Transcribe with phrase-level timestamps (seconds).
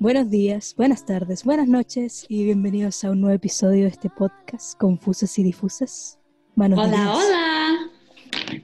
[0.00, 4.78] Buenos días, buenas tardes, buenas noches y bienvenidos a un nuevo episodio de este podcast
[4.78, 6.20] Confusas y Difusas.
[6.54, 7.16] Manos hola, de jazz.
[7.16, 7.90] hola.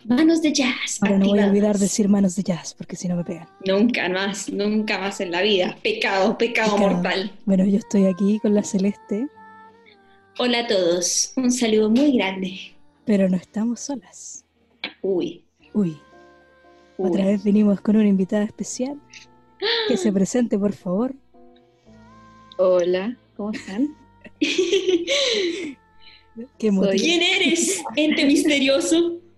[0.05, 0.99] Manos de jazz.
[1.01, 3.49] Ahora no voy a olvidar decir manos de jazz porque si no me pegan.
[3.67, 5.77] Nunca más, nunca más en la vida.
[5.83, 7.33] Pecado, pecado, mortal.
[7.47, 9.27] Bueno, yo estoy aquí con la Celeste.
[10.39, 12.61] Hola a todos, un saludo muy grande.
[13.05, 14.45] Pero no estamos solas.
[15.03, 15.45] Uy.
[15.73, 15.99] Uy.
[16.97, 19.01] Otra vez vinimos con una invitada especial.
[19.89, 21.17] Que se presente, por favor.
[22.57, 23.97] Hola, ¿cómo están?
[26.59, 29.21] ¿Quién eres, ente misterioso?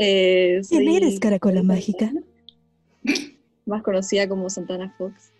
[0.00, 2.12] Eh, ¿Quién eres, Caracola Mágica?
[3.66, 5.32] Más conocida como Santana Fox.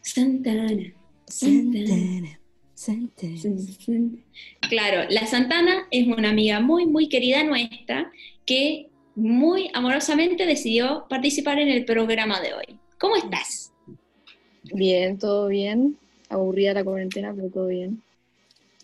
[0.00, 0.92] Santana.
[1.28, 2.40] Santana.
[2.74, 4.10] Santana.
[4.68, 8.10] Claro, la Santana es una amiga muy, muy querida nuestra
[8.46, 12.80] que muy amorosamente decidió participar en el programa de hoy.
[12.98, 13.72] ¿Cómo estás?
[14.74, 15.99] Bien, todo bien.
[16.30, 18.02] Aburrida la cuarentena, pero todo bien.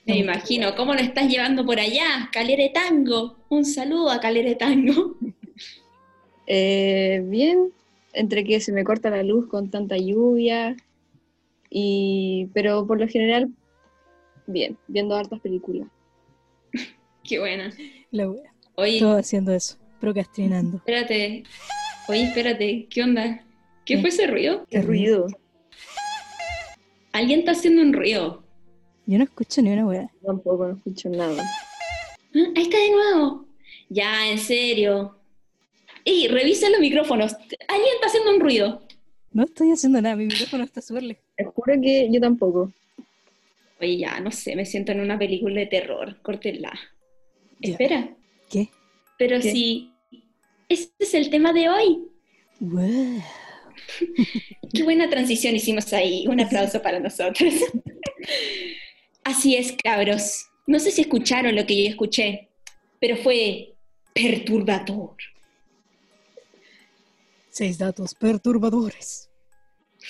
[0.05, 2.28] Me imagino, ¿cómo lo estás llevando por allá?
[2.33, 3.38] Calere Tango.
[3.48, 5.16] Un saludo a Calere Tango.
[6.48, 7.72] Eh, bien,
[8.12, 10.77] entre que se me corta la luz con tanta lluvia,
[11.70, 13.50] y, pero por lo general,
[14.47, 15.88] bien, viendo hartas películas.
[17.25, 17.72] Qué buena.
[18.12, 18.33] La
[18.77, 20.77] Oye, Todo haciendo eso, procrastinando.
[20.77, 21.44] Espérate,
[22.08, 23.42] oye, espérate, ¿qué onda?
[23.86, 24.66] ¿Qué, fue ese ruido?
[24.69, 25.27] ¿Qué ruido?
[27.17, 28.45] Alguien está haciendo un ruido.
[29.06, 30.11] Yo no escucho ni una weá.
[30.22, 31.42] Tampoco no escucho nada.
[31.42, 33.47] Ah, ahí está de nuevo.
[33.89, 35.19] Ya, en serio.
[36.05, 37.33] Ey, revisa los micrófonos.
[37.69, 38.83] Alguien está haciendo un ruido.
[39.33, 41.25] No estoy haciendo nada, mi micrófono está súper lejos.
[41.39, 42.70] Te juro que yo tampoco.
[43.81, 46.20] Oye, ya, no sé, me siento en una película de terror.
[46.20, 46.78] Córtenla.
[47.62, 48.14] Espera.
[48.50, 48.69] ¿Qué?
[49.17, 49.91] Pero si...
[50.69, 52.09] Este es el tema de hoy.
[52.61, 53.22] Wow.
[54.74, 56.26] Qué buena transición hicimos ahí.
[56.26, 57.54] Un aplauso para nosotros.
[59.24, 60.47] Así es, cabros.
[60.66, 62.48] No sé si escucharon lo que yo escuché,
[63.00, 63.75] pero fue
[64.12, 65.16] perturbador.
[67.50, 69.30] Seis datos perturbadores.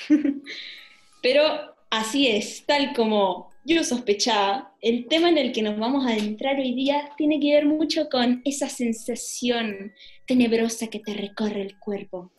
[1.22, 6.10] pero así es, tal como yo sospechaba, el tema en el que nos vamos a
[6.10, 9.92] adentrar hoy día tiene que ver mucho con esa sensación
[10.26, 12.30] tenebrosa que te recorre el cuerpo.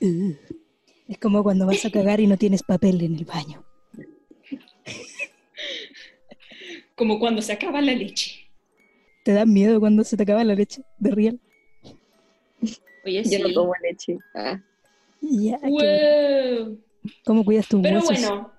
[0.00, 0.34] Uh.
[1.08, 3.64] es como cuando vas a cagar y no tienes papel en el baño.
[6.94, 8.50] como cuando se acaba la leche.
[9.24, 11.40] ¿Te da miedo cuando se te acaba la leche de real?
[13.04, 14.16] Oye, Yo no tomo leche.
[14.34, 14.60] Ah.
[17.24, 18.28] ¿Cómo cuidas tus Pero huesos?
[18.28, 18.52] bueno,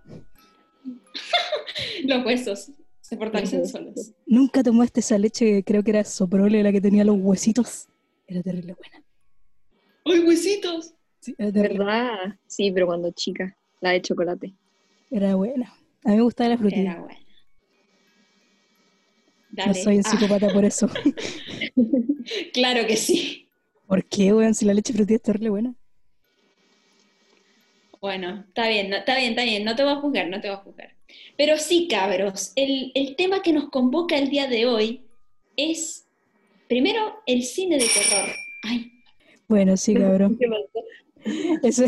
[2.05, 2.71] los huesos
[3.01, 4.11] se fortalecen solos.
[4.25, 7.87] Nunca tomaste esa leche, creo que era Soprole la que tenía los huesitos.
[8.27, 9.03] Era terrible buena.
[10.05, 10.93] ¡Ay, huesitos!
[11.27, 11.35] Sí.
[11.37, 12.35] ¿Verdad?
[12.47, 14.53] Sí, pero cuando chica, la de chocolate.
[15.11, 15.73] Era buena.
[16.05, 16.91] A mí me gustaba la frutilla.
[16.93, 17.19] Era buena.
[19.51, 19.73] No Dale.
[19.83, 20.87] soy un Ah, psicópata por eso.
[22.53, 23.49] claro que sí.
[23.87, 24.53] ¿Por qué, weón?
[24.53, 25.75] Si la leche frutilla es terrible buena.
[27.99, 30.49] Bueno, está bien, no- está bien, está bien, no te voy a juzgar, no te
[30.49, 30.95] voy a juzgar.
[31.35, 35.07] Pero sí, cabros, el, el tema que nos convoca el día de hoy
[35.55, 36.07] es,
[36.67, 38.29] primero, el cine de terror.
[38.63, 38.91] Ay,
[39.47, 40.37] Bueno, sí, cabrón.
[41.63, 41.83] Eso,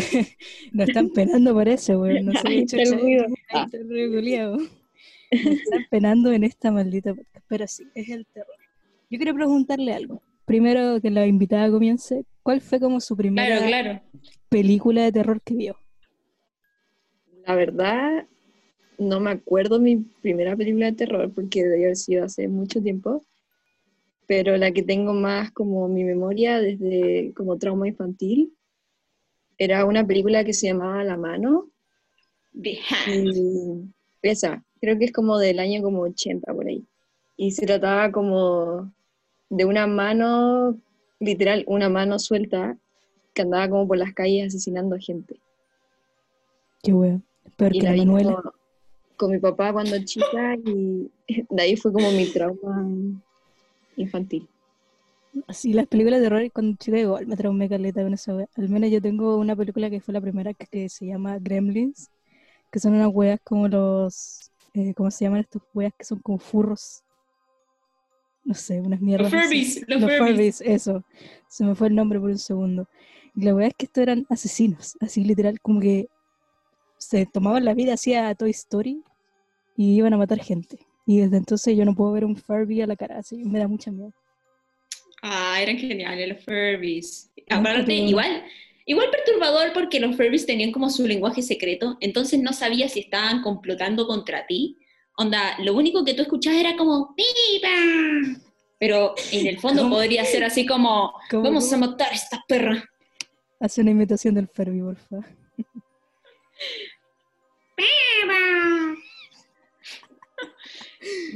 [0.71, 2.25] nos están penando por eso, weón.
[2.25, 3.25] No sé Ahí está el ruido.
[4.11, 4.57] Culiao.
[4.57, 7.45] Nos están penando en esta maldita podcast.
[7.47, 8.55] Pero sí, es el terror.
[9.09, 10.21] Yo quiero preguntarle algo.
[10.45, 14.01] Primero que la invitada comience, ¿cuál fue como su primera claro, claro.
[14.49, 15.77] película de terror que vio?
[17.45, 18.27] La verdad,
[18.97, 23.23] no me acuerdo mi primera película de terror porque debió haber sido hace mucho tiempo.
[24.27, 28.53] Pero la que tengo más como mi memoria desde como trauma infantil
[29.59, 31.67] era una película que se llamaba La mano.
[32.59, 33.35] The Hand.
[34.23, 36.83] Y esa, creo que es como del año como 80 por ahí.
[37.37, 38.91] Y se trataba como
[39.49, 40.77] de una mano,
[41.19, 42.77] literal, una mano suelta
[43.33, 45.35] que andaba como por las calles asesinando a gente.
[46.81, 47.23] Qué weón.
[47.57, 48.53] Peor Y que la vi como
[49.17, 51.11] con mi papá cuando chica y
[51.49, 52.87] de ahí fue como mi trauma
[53.97, 54.47] infantil.
[55.49, 58.47] Sí, las películas de terror cuando chica igual me traumé caleta con wea.
[58.55, 62.09] Al menos yo tengo una película que fue la primera que, que se llama Gremlins,
[62.71, 66.39] que son unas weas como los, eh, ¿cómo se llaman estos weas que son como
[66.39, 67.03] furros?
[68.43, 69.31] No sé, unas mierdas.
[69.31, 69.41] Los.
[69.43, 70.57] Furbies, los Los Furbies.
[70.57, 71.03] Furbies, eso.
[71.47, 72.87] Se me fue el nombre por un segundo.
[73.35, 76.07] Y la wea es que estos eran asesinos, así literal, como que
[76.97, 79.03] se tomaban la vida hacia Toy Story
[79.77, 80.79] y iban a matar gente.
[81.05, 83.67] Y desde entonces yo no puedo ver un Furby a la cara, así me da
[83.67, 84.13] mucha miedo.
[85.21, 87.31] Ah, eran geniales los Furbies.
[87.49, 88.43] Aparte, igual,
[88.89, 93.43] Igual perturbador porque los Furbies tenían como su lenguaje secreto, entonces no sabía si estaban
[93.43, 94.79] complotando contra ti.
[95.15, 98.39] Onda, lo único que tú escuchabas era como ¡Viva!
[98.79, 102.83] Pero en el fondo podría ser así como ¡Vamos a matar a estas perras!
[103.59, 105.25] Hace una imitación del Furby, por favor.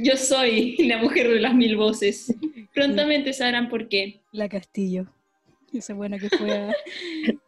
[0.00, 2.34] Yo soy la mujer de las mil voces.
[2.72, 4.20] Prontamente sabrán por qué.
[4.32, 5.06] La Castillo.
[5.72, 6.72] Esa buena que fue a,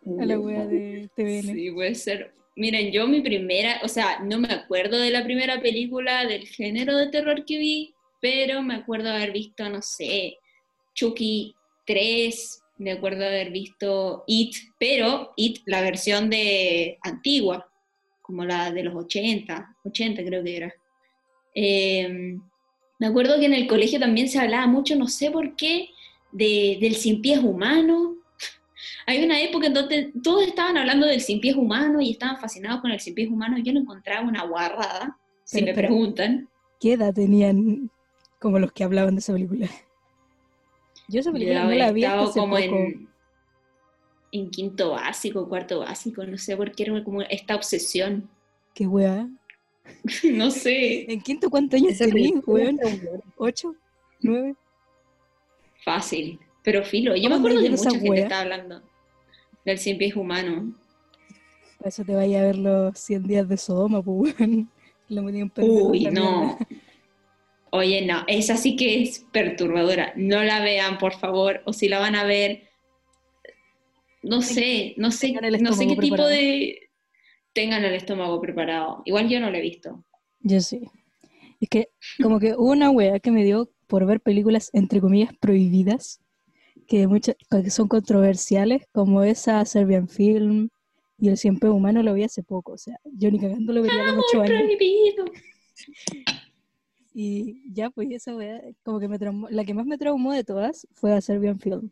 [0.05, 1.55] la wea de TVN.
[1.55, 2.35] Sí, puede ser.
[2.57, 6.97] Miren, yo mi primera, o sea, no me acuerdo de la primera película del género
[6.97, 10.39] de terror que vi, pero me acuerdo haber visto, no sé,
[10.95, 11.55] Chucky
[11.87, 17.71] 3, me acuerdo haber visto It, pero It, la versión de antigua,
[18.23, 20.75] como la de los 80, 80 creo que era.
[21.59, 22.43] Em,
[22.99, 25.89] me acuerdo que en el colegio también se hablaba mucho, no sé por qué,
[26.31, 28.15] de, del sin pies humano.
[29.07, 32.83] Hay una época en donde todos estaban hablando del sin pies humano y estaban fascinados
[32.83, 36.47] con el sin pies humano y yo no encontraba una guarrada, si me preguntan.
[36.79, 37.91] ¿Qué edad tenían
[38.39, 39.67] como los que hablaban de esa película?
[41.09, 43.09] Yo esa película no la había como en,
[44.33, 48.29] en quinto básico, cuarto básico, no sé por qué era como esta obsesión.
[48.75, 49.29] Qué weá.
[50.33, 51.11] no sé.
[51.11, 52.79] ¿En quinto cuántos años tenías, weón?
[53.37, 53.75] ¿Ocho?
[54.21, 54.55] ¿Nueve?
[55.85, 56.41] Fácil.
[56.63, 58.83] Pero filo, yo me acuerdo de mucha gente que estaba hablando
[59.65, 60.75] del cien pies humano.
[61.79, 64.35] Para eso te vaya a ver los 100 días de Sodoma, pues,
[65.09, 66.59] Lo Uy, no.
[67.71, 70.13] Oye, no, esa sí que es perturbadora.
[70.17, 72.71] No la vean, por favor, o si la van a ver,
[74.23, 76.86] no sé, no sé, no sé qué tipo de...
[77.57, 79.01] Tengan el estómago preparado.
[79.07, 80.05] Igual yo no la he visto.
[80.41, 80.91] Yo sí.
[81.59, 81.89] Es que
[82.23, 86.21] como que hubo una wea que me dio por ver películas entre comillas prohibidas,
[86.87, 87.37] que, muchas,
[87.71, 90.69] son controversiales, como esa Serbian Film
[91.17, 92.73] y El Siempre Humano lo vi hace poco.
[92.73, 94.63] O sea, yo ni cagando lo vería a los ocho años.
[97.15, 100.45] Y ya, pues esa wea, como que me traumó, la que más me traumó de
[100.45, 101.91] todas fue a Serbian Film.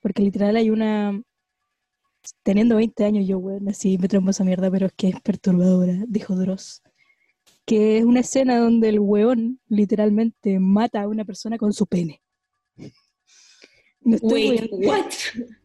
[0.00, 1.20] Porque literal hay una,
[2.42, 6.04] teniendo 20 años yo, weón, así me traumó esa mierda, pero es que es perturbadora,
[6.08, 6.82] dijo Dross.
[7.64, 12.20] Que es una escena donde el weón literalmente mata a una persona con su pene.
[14.00, 15.10] No Wait, what?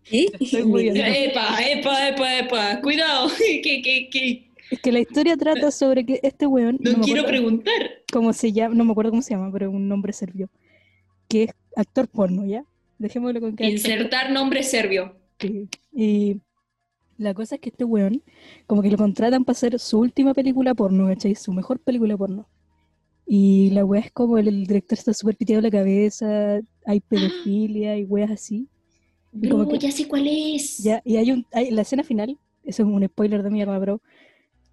[0.10, 4.50] Epa, epa, epa, epa, cuidado, que, que, que...
[4.72, 6.78] Es que la historia trata sobre que este weón...
[6.80, 8.04] No, quiero preguntar.
[8.12, 10.50] Cómo se llama, no me acuerdo cómo se llama, pero un nombre serbio.
[11.28, 12.64] Que es actor porno, ¿ya?
[12.98, 13.66] Dejémoslo con que...
[13.66, 15.16] Insertar nombre serbio.
[15.40, 15.68] Sí.
[15.92, 16.42] Y
[17.20, 18.24] la cosa es que este weón,
[18.66, 21.36] como que lo contratan para hacer su última película porno, ¿cachai?
[21.36, 22.48] Su mejor película porno.
[23.28, 28.06] Y la weá es como el, director está súper piteado la cabeza, hay pedofilia y
[28.06, 28.70] weas así.
[29.34, 30.78] Y como ya sé cuál es.
[30.78, 34.02] Ya, y hay un, hay, la escena final, eso es un spoiler de mierda, bro.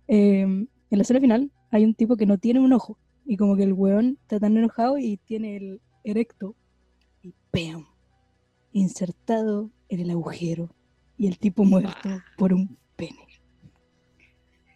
[0.06, 2.96] Em, en la escena final hay un tipo que no tiene un ojo.
[3.24, 6.54] Y como que el weón está tan enojado y tiene el erecto.
[7.22, 7.86] Y ¡pam!
[8.72, 10.75] Insertado en el agujero
[11.18, 13.26] y el tipo muerto por un pene.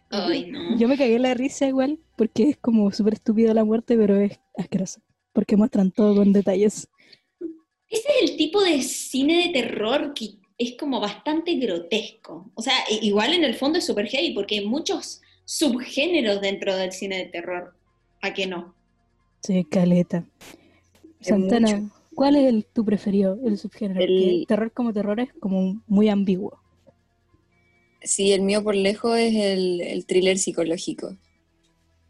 [0.09, 0.77] Ay, no.
[0.77, 4.39] Yo me cagué la risa igual, porque es como súper estúpida la muerte, pero es
[4.57, 5.01] asquerosa,
[5.33, 6.89] porque muestran todo con detalles.
[7.89, 12.51] Ese es el tipo de cine de terror que es como bastante grotesco.
[12.55, 16.91] O sea, igual en el fondo es súper heavy, porque hay muchos subgéneros dentro del
[16.91, 17.75] cine de terror.
[18.21, 18.75] ¿A qué no?
[19.41, 20.25] Sí, caleta.
[21.19, 24.01] Santana, ¿Cuál es el, tu preferido, el subgénero?
[24.01, 26.59] El terror como terror es como muy ambiguo.
[28.03, 31.15] Sí, el mío por lejos es el, thriller psicológico.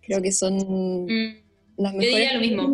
[0.01, 1.35] Creo que son mm,
[1.77, 2.29] las mejores.
[2.29, 2.73] Yo lo mismo.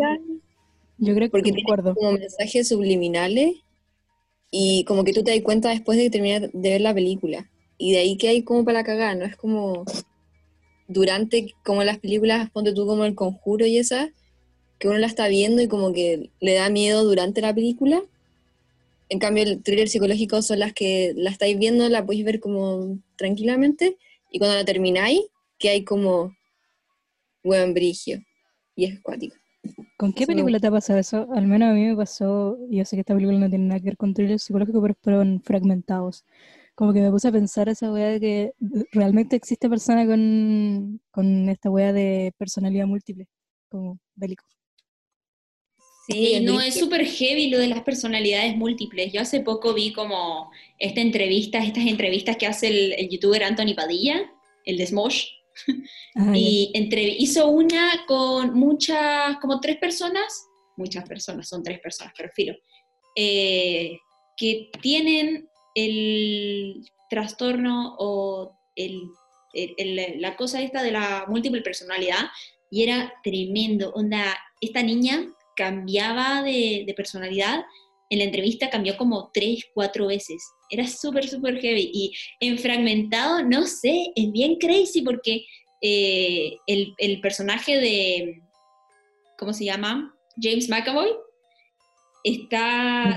[0.99, 3.57] Yo creo que porque tiene como mensajes subliminales
[4.49, 7.49] y como que tú te das cuenta después de terminar de ver la película.
[7.77, 9.25] Y de ahí que hay como para cagar, ¿no?
[9.25, 9.85] Es como
[10.87, 14.09] durante, como las películas, ponte tú como El Conjuro y esas,
[14.79, 18.01] que uno la está viendo y como que le da miedo durante la película.
[19.09, 22.99] En cambio, el thriller psicológico son las que la estáis viendo, la podéis ver como
[23.15, 23.97] tranquilamente,
[24.31, 25.21] y cuando la termináis,
[25.57, 26.35] que hay como
[27.43, 28.21] buen brigio,
[28.75, 29.35] y es acuático.
[29.97, 31.27] ¿Con qué película te ha pasado eso?
[31.33, 33.85] Al menos a mí me pasó, yo sé que esta película no tiene nada que
[33.85, 36.25] ver con thriller psicológico, pero fueron fragmentados.
[36.75, 38.53] Como que me puse a pensar esa weá de que
[38.91, 43.27] realmente existe persona con, con esta weá de personalidad múltiple,
[43.69, 44.45] como bélico.
[46.07, 49.11] Sí, no, es súper heavy lo de las personalidades múltiples.
[49.11, 50.49] Yo hace poco vi como
[50.79, 54.31] esta entrevista, estas entrevistas que hace el, youtuber Anthony Padilla,
[54.63, 55.25] el de Smosh,
[56.15, 56.71] ah, y
[57.19, 60.45] hizo una con muchas, como tres personas,
[60.77, 62.55] muchas personas, son tres personas, pero filo,
[63.13, 63.97] eh,
[64.37, 68.57] que tienen el trastorno o
[69.53, 72.29] la cosa esta de la múltiple personalidad
[72.71, 73.91] y era tremendo.
[73.93, 77.65] Onda, esta niña cambiaba de, de personalidad,
[78.09, 80.41] en la entrevista cambió como tres, cuatro veces.
[80.69, 81.91] Era súper, súper heavy.
[81.93, 85.45] Y en fragmentado, no sé, es bien crazy porque
[85.81, 88.41] eh, el, el, personaje de,
[89.37, 90.15] ¿cómo se llama?
[90.41, 91.09] James McAvoy,
[92.23, 93.15] está...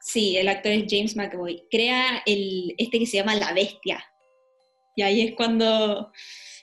[0.00, 1.62] sí, el actor es James McAvoy.
[1.70, 4.04] Crea el, este que se llama La Bestia.
[4.96, 6.10] Y ahí es cuando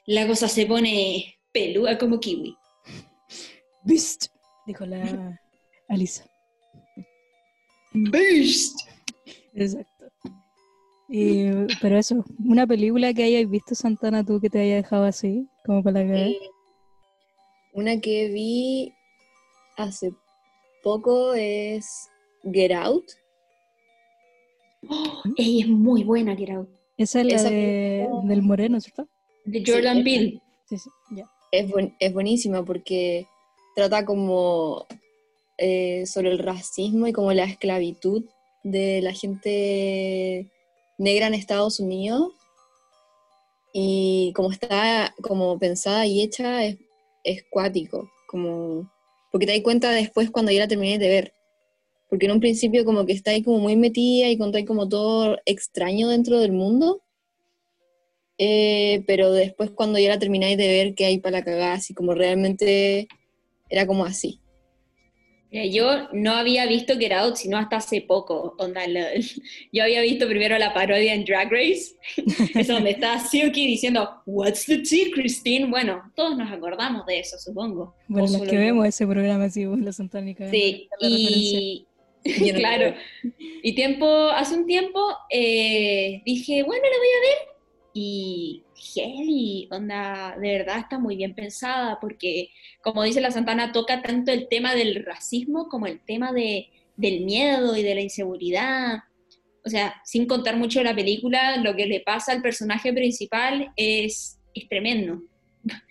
[0.05, 2.57] la cosa se pone peluda como kiwi.
[3.83, 4.27] Beast,
[4.65, 5.39] dijo la
[5.89, 6.25] Alisa.
[7.93, 8.79] Beast.
[9.53, 10.05] Exacto.
[11.81, 15.83] pero eso, una película que hayas visto, Santana, tú que te haya dejado así, como
[15.83, 16.27] para que...
[16.27, 16.39] Eh,
[17.73, 18.93] una que vi
[19.77, 20.13] hace
[20.83, 22.09] poco es
[22.51, 23.05] Get Out.
[24.89, 26.69] Oh, ella es muy buena, Get Out.
[26.97, 29.07] Esa es la de, del Moreno, ¿cierto?
[29.45, 30.41] De Jordan Peele.
[30.69, 31.29] Sí, sí, ya.
[31.51, 33.27] Es, es buenísima porque
[33.75, 34.87] trata como
[35.57, 38.23] eh, sobre el racismo y como la esclavitud
[38.63, 40.49] de la gente
[40.97, 42.31] negra en Estados Unidos.
[43.73, 46.77] Y como está como pensada y hecha, es,
[47.23, 48.91] es cuático, como,
[49.31, 51.33] porque te das cuenta después cuando ya la terminé de ver.
[52.09, 55.37] Porque en un principio como que está ahí como muy metida y contáis como todo
[55.45, 57.01] extraño dentro del mundo.
[58.37, 61.93] Eh, pero después cuando ya la termináis de ver que hay para la cagada, así
[61.93, 63.07] como realmente
[63.69, 64.39] era como así.
[65.69, 68.55] Yo no había visto Get Out sino hasta hace poco.
[68.57, 68.81] Onda,
[69.71, 71.95] yo había visto primero la parodia en Drag Race,
[72.55, 75.67] es donde está Silky diciendo, What's the tea, Christine?
[75.67, 77.95] Bueno, todos nos acordamos de eso, supongo.
[78.07, 80.49] Bueno, los que vemos ese programa, sí, los Santánicas.
[80.49, 81.85] Sí, y
[82.53, 82.95] claro.
[83.61, 87.52] Y tiempo, hace un tiempo eh, dije, bueno, la voy a ver.
[87.93, 92.49] Y heavy, onda, de verdad está muy bien pensada, porque
[92.81, 97.21] como dice la Santana, toca tanto el tema del racismo como el tema de, del
[97.21, 99.03] miedo y de la inseguridad.
[99.65, 103.71] O sea, sin contar mucho de la película, lo que le pasa al personaje principal
[103.75, 105.21] es, es tremendo.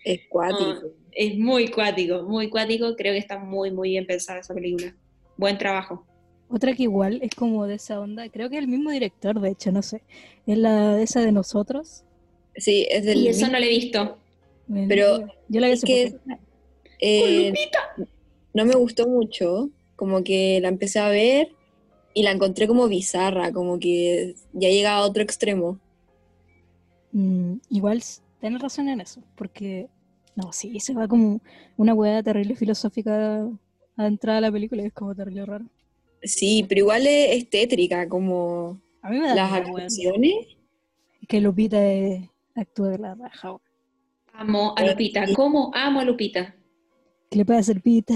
[0.03, 0.93] Es cuático.
[1.11, 2.95] es muy cuático, muy cuático.
[2.95, 4.95] Creo que está muy, muy bien pensada esa película.
[5.37, 6.05] Buen trabajo.
[6.53, 9.49] Otra que igual es como de esa onda, creo que es el mismo director, de
[9.49, 10.03] hecho, no sé.
[10.45, 12.03] Es la esa de nosotros.
[12.55, 13.21] Sí, es del.
[13.21, 14.19] Y eso no lo he visto.
[14.87, 16.15] Pero yo la vi que
[16.99, 17.51] eh,
[18.53, 21.55] no me gustó mucho, como que la empecé a ver
[22.13, 25.79] y la encontré como bizarra, como que ya llega a otro extremo.
[27.13, 28.03] Mm, igual
[28.39, 29.87] tienes razón en eso, porque
[30.35, 31.41] no, sí, se va como
[31.77, 33.49] una hueá terrible filosófica
[33.97, 35.65] a entrar a la película y es como terrible raro.
[36.23, 40.33] Sí, pero igual es, tétrica, como a mí me da las actuaciones.
[41.27, 41.79] Que Lupita
[42.55, 43.57] actúa de la raja.
[44.33, 46.55] Amo a Lupita, ¿cómo amo a Lupita?
[47.29, 48.13] ¿Qué le pasa a Lupita?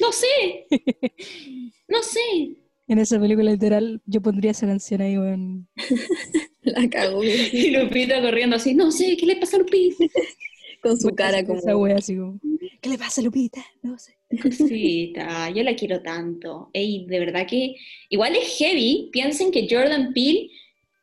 [0.00, 0.66] no sé,
[1.88, 2.56] no sé.
[2.88, 5.68] En esa película literal yo pondría esa canción ahí, weón.
[6.62, 7.22] la cago.
[7.24, 10.04] Y Lupita corriendo así, no sé, ¿qué le pasa a Lupita?
[10.82, 11.58] Con su cara como...
[11.58, 12.38] Esa wea así como,
[12.80, 13.64] ¿qué le pasa a Lupita?
[13.82, 14.15] No sé.
[14.42, 16.70] Cosita, yo la quiero tanto.
[16.72, 17.76] Ey, de verdad que
[18.08, 19.08] igual es heavy.
[19.12, 20.50] Piensen que Jordan Peele,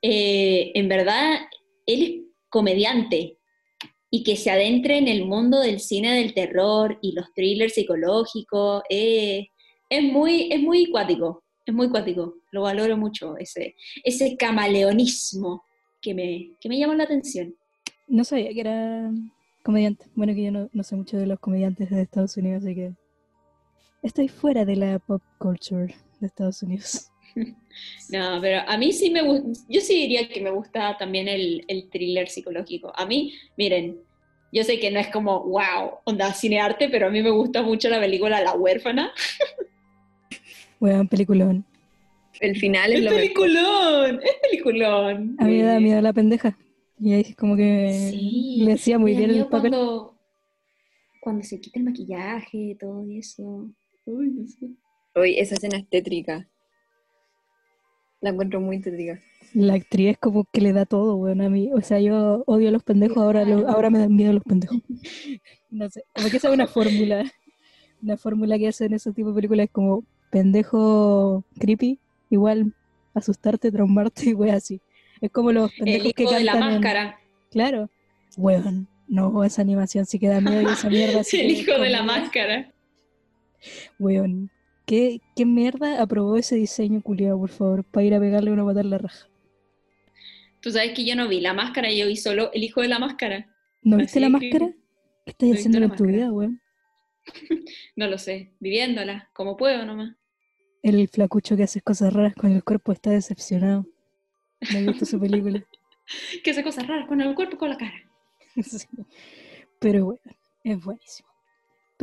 [0.02, 1.40] eh, en verdad,
[1.86, 2.12] él es
[2.50, 3.38] comediante
[4.10, 8.84] y que se adentre en el mundo del cine del terror y los thrillers psicológicos,
[8.90, 9.48] eh,
[9.90, 12.36] es, muy, es muy cuático, es muy cuático.
[12.52, 15.64] Lo valoro mucho, ese, ese camaleonismo
[16.00, 17.56] que me, que me llamó la atención.
[18.08, 19.12] No sabía que era
[19.64, 20.06] comediante.
[20.14, 22.94] Bueno, que yo no, no sé mucho de los comediantes de Estados Unidos, así que
[24.04, 27.10] estoy fuera de la pop culture de Estados Unidos.
[28.10, 31.66] No, pero a mí sí me gusta, yo sí diría que me gusta también el,
[31.68, 32.94] el, thriller psicológico.
[32.96, 33.98] A mí, miren,
[34.52, 37.90] yo sé que no es como, wow, onda cinearte, pero a mí me gusta mucho
[37.90, 39.12] la película La huérfana.
[40.80, 41.66] Buen peliculón.
[42.40, 45.36] El final es, lo peliculón, es peliculón.
[45.40, 46.56] A mí me da miedo la pendeja.
[47.00, 48.12] Y ahí como que
[48.58, 49.72] le hacía muy bien el papel.
[49.72, 50.20] Cuando,
[51.20, 53.72] cuando se quita el maquillaje, todo eso.
[54.06, 54.70] Uy, no sé.
[55.16, 56.48] Uy, esa escena es tétrica.
[58.22, 59.20] La encuentro muy tétrica.
[59.54, 61.70] La actriz es como que le da todo, bueno, a mí.
[61.74, 64.80] O sea, yo odio a los pendejos, ahora, ahora me dan miedo los pendejos.
[65.70, 67.32] no sé, como que esa es una fórmula.
[68.02, 72.74] Una fórmula que hacen ese tipo de películas es como pendejo creepy, igual
[73.14, 74.82] asustarte, traumarte y wey así.
[75.22, 77.20] Es como los pendejos El que de la máscara.
[77.52, 77.90] Claro.
[78.36, 81.90] Weón, no, esa animación sí que da miedo y esa mierda sí El hijo de
[81.90, 82.73] la máscara.
[84.00, 84.50] Weón,
[84.86, 87.84] ¿qué, qué mierda aprobó ese diseño culiado, por favor?
[87.84, 89.28] Para ir a pegarle una patada en la raja.
[90.62, 93.00] Tú sabes que yo no vi la máscara, yo vi solo el hijo de la
[93.00, 93.54] máscara.
[93.82, 94.68] ¿No viste la máscara?
[95.26, 96.62] ¿Qué estás no haciendo en tu vida, weón?
[97.96, 100.16] No lo sé, viviéndola, como puedo nomás.
[100.82, 103.86] El flacucho que hace cosas raras con el cuerpo está decepcionado.
[104.72, 105.66] No he visto su película.
[106.44, 107.94] Que hace cosas raras con el cuerpo y con la cara.
[108.62, 108.88] Sí.
[109.80, 110.22] Pero bueno,
[110.64, 111.30] es buenísimo.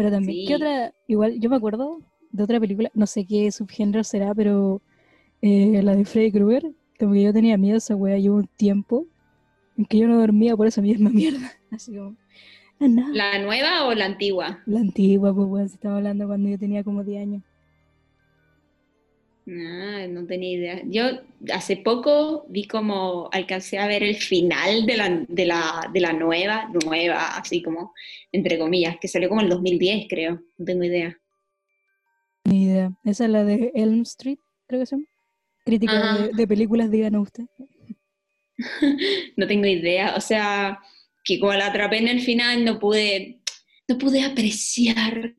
[0.01, 0.95] Pero también, ¿qué otra?
[1.09, 2.01] Igual, yo me acuerdo
[2.33, 4.81] de otra película, no sé qué subgénero será, pero
[5.43, 8.47] eh, la de Freddy Krueger, como que yo tenía miedo a esa wea, llevo un
[8.57, 9.07] tiempo
[9.77, 11.53] en que yo no dormía por esa misma mierda.
[11.71, 12.17] Así como,
[12.81, 13.09] ah, no.
[13.13, 14.61] La, ¿La nueva o la antigua?
[14.75, 17.43] antigua, pues weón, se estaba hablando cuando yo tenía como 10 años.
[19.47, 20.83] Ah, no tenía idea.
[20.85, 21.05] Yo
[21.53, 26.13] hace poco vi como alcancé a ver el final de la, de la, de la
[26.13, 27.93] nueva, nueva, así como,
[28.33, 30.43] entre comillas, que salió como en el 2010, creo.
[30.59, 31.19] No tengo idea.
[32.45, 32.93] Ni idea.
[33.05, 35.07] Esa es la de Elm Street, creo que se llama.
[35.65, 37.45] Crítica de, de películas, díganos usted.
[39.37, 40.15] No tengo idea.
[40.17, 40.81] O sea,
[41.25, 43.41] que como la atrapé en el final, no pude,
[43.89, 45.35] no pude apreciar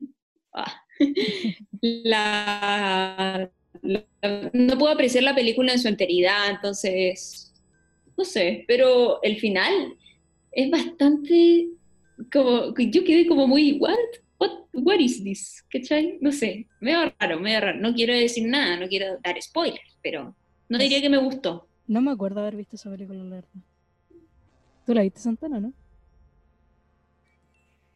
[0.52, 0.82] ah,
[1.80, 3.50] la,
[3.82, 4.04] la-
[4.52, 7.52] no pude apreciar la película en su enteridad, entonces,
[8.16, 9.96] no sé, pero el final
[10.52, 11.68] es bastante
[12.32, 13.96] como, yo quedé como muy, what?
[14.38, 15.64] What, what is this?
[15.70, 16.18] ¿Cachai?
[16.20, 17.78] No sé, medio raro, medio raro.
[17.80, 20.34] No quiero decir nada, no quiero dar spoilers, pero
[20.68, 21.68] no diría que me gustó.
[21.86, 23.50] No me acuerdo haber visto esa película, la verdad.
[24.86, 25.72] ¿Tú la viste, Santana, no?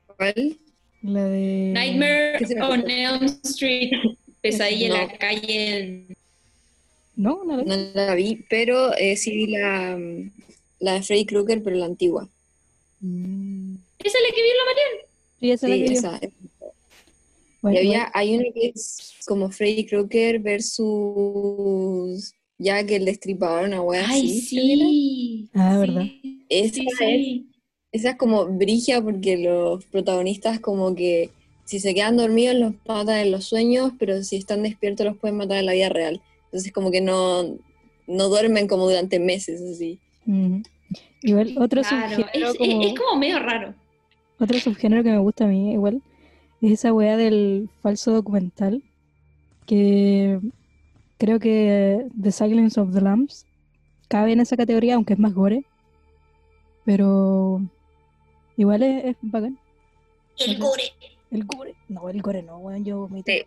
[0.07, 0.57] ¿Cuál?
[1.03, 1.71] La de...
[1.75, 2.91] Nightmare ¿Qué se me on?
[2.91, 3.91] Elm Street,
[4.51, 4.97] Pesadilla en No.
[4.99, 6.07] la calle.
[7.17, 7.69] No, no la vi.
[7.69, 9.99] No la vi, pero eh, sí vi la,
[10.81, 12.29] la de Freddy Krueger, pero la antigua.
[13.01, 13.75] Mm.
[13.99, 15.07] ¿Esa es la que vio la María?
[15.41, 16.21] Sí, esa es Sí, la que esa.
[17.63, 23.65] Bueno, Y había, igual- hay una que es como Freddy Krueger versus Jack el Destripador,
[23.67, 24.41] una wea Ay, así.
[24.41, 25.49] sí.
[25.55, 26.07] Ah, sí, ¿verdad?
[26.49, 27.47] Esa Sí, es- sí.
[27.93, 31.31] Esa es como brigia porque los protagonistas como que
[31.67, 35.37] si se quedan dormidos los matan en los sueños, pero si están despiertos los pueden
[35.37, 36.23] matar en la vida real.
[36.47, 37.43] Entonces como que no,
[38.07, 39.99] no duermen como durante meses así.
[41.23, 42.81] Igual, otro Claro, subgénero es, como...
[42.83, 43.75] es- es como medio raro.
[44.39, 46.01] Otro subgénero que me gusta a mí, igual,
[46.63, 48.83] es esa weá del falso documental,
[49.67, 50.39] que
[51.19, 53.45] creo que The Silence of the Lambs
[54.09, 55.65] cabe en esa categoría, aunque es más gore,
[56.85, 57.61] pero
[58.57, 59.59] igual es, es bacán.
[60.39, 60.93] El gore.
[61.31, 63.31] El gore, no, el gore no, weón, yo vomito.
[63.31, 63.43] Sí.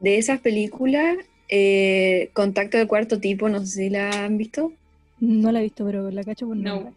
[0.00, 1.16] De esas películas,
[1.48, 4.72] eh, Contacto del Cuarto Tipo, no sé si la han visto.
[5.18, 6.92] No la he visto, pero la cacho por No.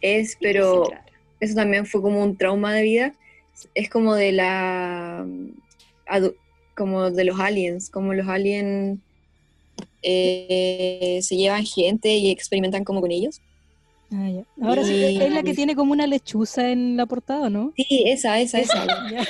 [0.00, 0.84] Es, pero
[1.40, 3.14] eso también fue como un trauma de vida.
[3.74, 5.26] Es como de la.
[6.76, 9.00] como de los aliens, como los aliens
[10.02, 13.40] eh, se llevan gente y experimentan como con ellos.
[14.12, 14.42] Ah, ya.
[14.66, 17.72] Ahora sí, es la que tiene como una lechuza en la portada, ¿no?
[17.76, 18.86] Sí, esa, esa, esa.
[19.12, 19.26] Ya,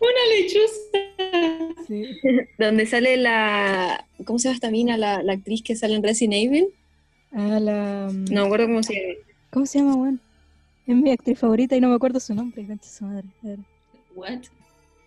[0.00, 1.84] Una lechuza.
[1.86, 2.04] sí.
[2.58, 4.06] Donde sale la.
[4.24, 4.96] ¿Cómo se llama esta mina?
[4.96, 6.68] La, la actriz que sale en Resident Evil.
[7.32, 8.08] Ah, la...
[8.12, 9.14] No me acuerdo cómo se llama.
[9.50, 10.20] ¿Cómo se llama, weón?
[10.86, 13.28] Es mi actriz favorita y no me acuerdo su nombre, concha su madre.
[13.44, 13.58] A ver.
[14.14, 14.38] What?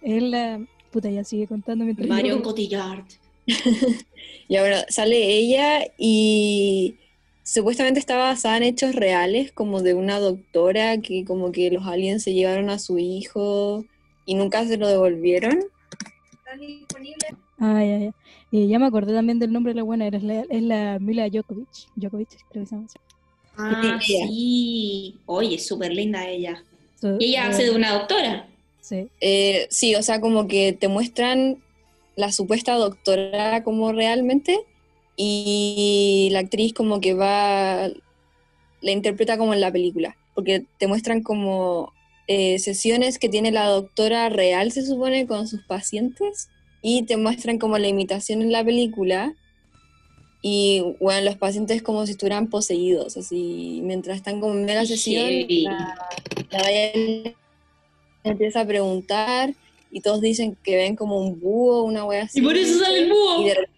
[0.04, 0.64] Es la.
[0.92, 3.06] Puta, ya sigue contando mientras yo- Marion Cotillard.
[4.48, 6.96] Y ahora sale ella y
[7.54, 12.24] supuestamente está basada en hechos reales, como de una doctora que como que los aliens
[12.24, 13.86] se llevaron a su hijo
[14.26, 15.60] y nunca se lo devolvieron.
[17.60, 18.12] Ah, ya, ya.
[18.52, 21.30] Y ya me acordé también del nombre de la buena, es la, es la Mila
[21.30, 21.68] Djokovic.
[21.96, 23.00] Djokovic, creo que se llama así.
[23.58, 25.16] Ah, Sí.
[25.26, 26.64] Oye, es súper linda ella.
[27.00, 28.48] So- Y ella eh, hace de una doctora.
[28.82, 29.08] Sí.
[29.22, 31.58] Eh, sí, o sea, como que te muestran
[32.16, 34.60] la supuesta doctora como realmente
[35.16, 37.90] y la actriz como que va,
[38.82, 41.94] la interpreta como en la película, porque te muestran como
[42.28, 46.50] eh, sesiones que tiene la doctora real, se supone, con sus pacientes
[46.82, 49.34] y te muestran como la imitación en la película
[50.42, 55.30] y, bueno, los pacientes como si estuvieran poseídos, así, mientras están como en la sesión,
[55.64, 55.98] la,
[56.52, 57.34] la
[58.24, 59.54] empieza a preguntar
[59.92, 62.40] y todos dicen que ven como un búho, una wea así.
[62.40, 63.42] Y por eso sale el búho.
[63.42, 63.70] Y de,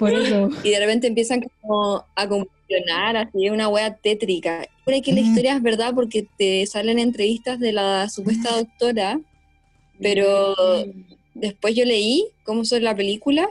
[0.00, 0.48] Por eso.
[0.64, 4.66] y de repente empiezan como a convulsionar, así, una wea tétrica.
[4.84, 5.24] Creo que la Mm.
[5.26, 9.20] historia es verdad porque te salen entrevistas de la supuesta doctora,
[10.00, 10.56] pero
[11.34, 13.48] después yo leí cómo son la película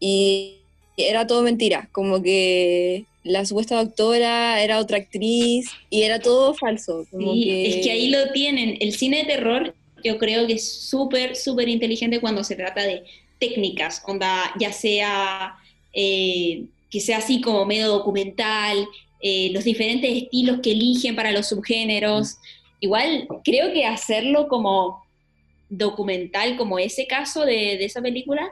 [0.00, 0.56] y
[0.96, 7.06] era todo mentira, como que la supuesta doctora era otra actriz y era todo falso.
[7.10, 7.68] Como Sí, que...
[7.68, 8.76] es que ahí lo tienen.
[8.80, 13.02] El cine de terror yo creo que es súper, súper inteligente cuando se trata de
[13.38, 15.56] técnicas, onda, ya sea
[15.92, 18.86] eh, que sea así como medio documental,
[19.20, 22.36] eh, los diferentes estilos que eligen para los subgéneros.
[22.80, 25.04] Igual creo que hacerlo como
[25.68, 28.50] documental, como ese caso de, de esa película,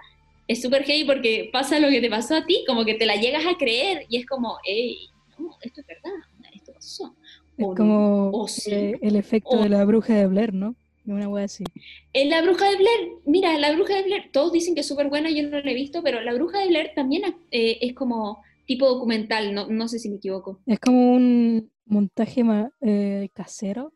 [0.49, 3.17] es súper heavy porque pasa lo que te pasó a ti, como que te la
[3.17, 6.13] llegas a creer y es como, hey, no, esto es verdad,
[6.55, 7.15] esto pasó.
[7.57, 10.75] Es como eh, el efecto de la bruja de Blair, ¿no?
[11.05, 11.65] Una wea así.
[12.13, 15.09] En La Bruja de Blair, mira, La Bruja de Blair, todos dicen que es súper
[15.09, 18.43] buena, yo no la he visto, pero La Bruja de Blair también eh, es como
[18.67, 20.61] tipo documental, no, no sé si me equivoco.
[20.67, 22.43] Es como un montaje
[22.81, 23.93] eh, casero,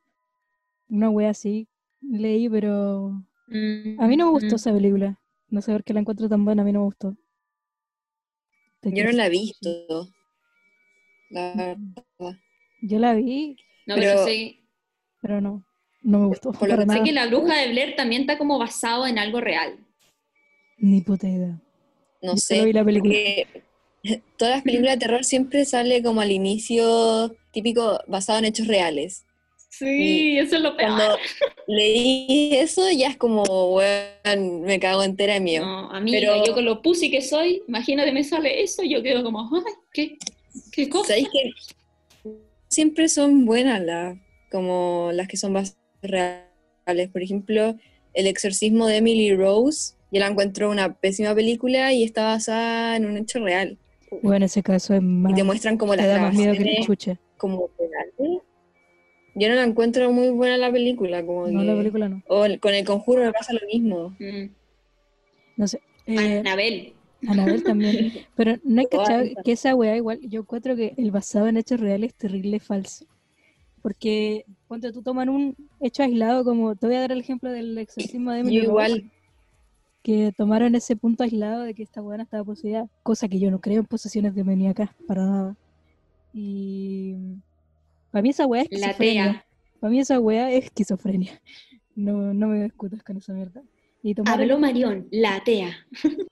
[0.89, 1.69] una wea así,
[2.03, 5.21] leí, pero a mí no me gustó mm, esa película.
[5.49, 7.17] No sé por qué la encuentro tan buena, a mí no me gustó.
[8.83, 10.09] Yo no la he visto.
[11.31, 11.77] La
[12.83, 13.57] Yo la vi.
[13.87, 14.65] No, pero, sí.
[15.23, 15.65] Pero no,
[16.07, 16.53] no me gustó.
[16.53, 19.41] Por lo que sé que la bruja de Blair también está como basado en algo
[19.41, 19.77] real.
[20.79, 21.61] Ni puta idea.
[22.23, 22.73] No sé.
[22.73, 23.15] la película.
[24.39, 29.25] Todas las películas de terror siempre sale como al inicio típico basado en hechos reales.
[29.69, 30.93] Sí, eso es lo peor.
[30.93, 31.19] Cuando
[31.67, 35.67] leí eso ya es como, bueno, me cago entera de miedo.
[35.67, 38.91] No, a mí, Pero, yo con lo pussy que soy, imagínate me sale eso y
[38.91, 40.19] yo quedo como, ay, ¿qué,
[40.71, 41.09] qué cosa?
[41.09, 41.53] ¿Sabéis que
[42.69, 44.17] siempre son buenas las,
[44.53, 47.09] como las que son basadas reales?
[47.13, 47.77] Por ejemplo,
[48.15, 53.07] El exorcismo de Emily Rose, yo la encuentro una pésima película y está basada en
[53.07, 53.77] un hecho real.
[54.23, 55.33] Bueno, ese caso es más...
[55.33, 58.43] Y te muestran como las da miedo que como reales
[59.39, 61.25] yo no la encuentro muy buena la película.
[61.25, 62.23] Como no, la película no.
[62.27, 64.17] O con el conjuro me pasa lo mismo.
[64.19, 64.49] Mm.
[65.59, 65.81] No sé.
[66.07, 66.95] Eh, Anabel.
[67.29, 68.13] Anabel también.
[68.35, 71.81] Pero no hay que que esa weá igual, yo encuentro que el basado en hechos
[71.81, 73.05] reales es terrible falso.
[73.83, 77.77] Porque cuando tú toman un hecho aislado, como te voy a dar el ejemplo del
[77.79, 79.11] exorcismo de Emily igual.
[80.03, 83.61] que tomaron ese punto aislado de que esta weá estaba poseída, cosa que yo no
[83.61, 85.57] creo en posesiones demoníacas para nada.
[86.33, 87.15] Y
[88.11, 89.45] para mí esa weá es esquizofrenia.
[89.81, 91.41] Para mí esa weá es esquizofrenia.
[91.95, 93.63] No, no me discutas con esa mierda.
[94.03, 95.71] Y Habló Marión, la atea.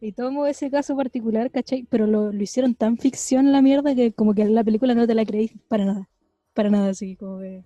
[0.00, 1.86] y tomo ese caso particular, ¿cachai?
[1.88, 5.14] Pero lo, lo, hicieron tan ficción la mierda que como que la película no te
[5.14, 6.08] la creéis para nada.
[6.54, 7.62] Para nada, así como que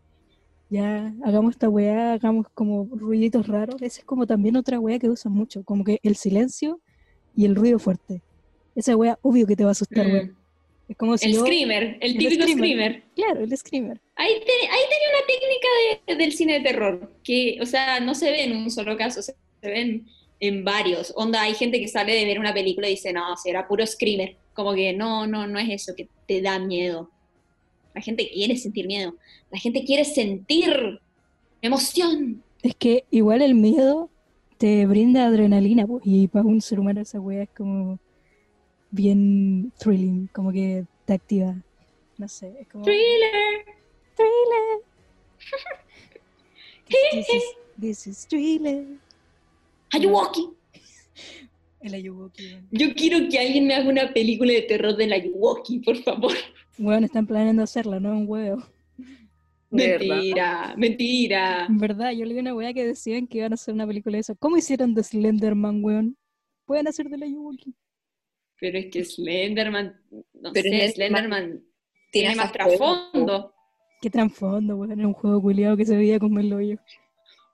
[0.70, 3.80] ya hagamos esta weá, hagamos como ruiditos raros.
[3.80, 6.80] Esa es como también otra weá que usan mucho, como que el silencio
[7.36, 8.22] y el ruido fuerte.
[8.74, 10.34] Esa weá, obvio que te va a asustar, mm.
[10.88, 13.02] Es como el screamer, el, típico screamer.
[13.14, 14.00] Claro, el screamer.
[14.16, 18.56] Ahí, tenía una técnica del cine de terror, que, o sea, no se ve en
[18.56, 20.06] un solo caso, se, ven
[20.40, 21.12] en varios.
[21.14, 23.86] Onda, hay gente que sale de ver una película y dice, no, si era puro
[23.86, 24.36] screamer.
[24.54, 27.10] Como que no, no, no es eso que te da miedo.
[27.98, 29.16] La gente quiere sentir miedo.
[29.50, 31.00] La gente quiere sentir
[31.60, 32.44] emoción.
[32.62, 34.08] Es que igual el miedo
[34.56, 37.98] te brinda adrenalina, y para un ser humano esa wea es como
[38.92, 41.56] bien thrilling, como que te activa.
[42.18, 42.84] No sé, es como...
[42.84, 43.64] Thriller.
[44.14, 44.84] Thriller.
[46.88, 47.42] this, is,
[47.80, 48.84] this is thriller.
[49.90, 50.50] Ayuwoki.
[51.80, 52.58] El Ayuwoki.
[52.70, 56.36] Yo quiero que alguien me haga una película de terror del Ayuwoki, por favor.
[56.78, 58.62] Bueno, están planeando hacerla, no un huevo.
[59.70, 61.66] Mentira, mentira.
[61.66, 64.20] En verdad, yo leí una wea que decían que iban a hacer una película de
[64.20, 64.34] eso.
[64.36, 66.16] ¿Cómo hicieron de Slenderman, weón?
[66.64, 67.74] Pueden hacer de la Ayuwoki.
[68.58, 70.00] Pero es que Slenderman,
[70.32, 71.62] no pero sé, Slenderman
[72.10, 73.52] tiene más trasfondo.
[74.00, 74.98] ¿Qué trasfondo, weón?
[74.98, 76.78] Era un juego culiado que se veía como el hoyo.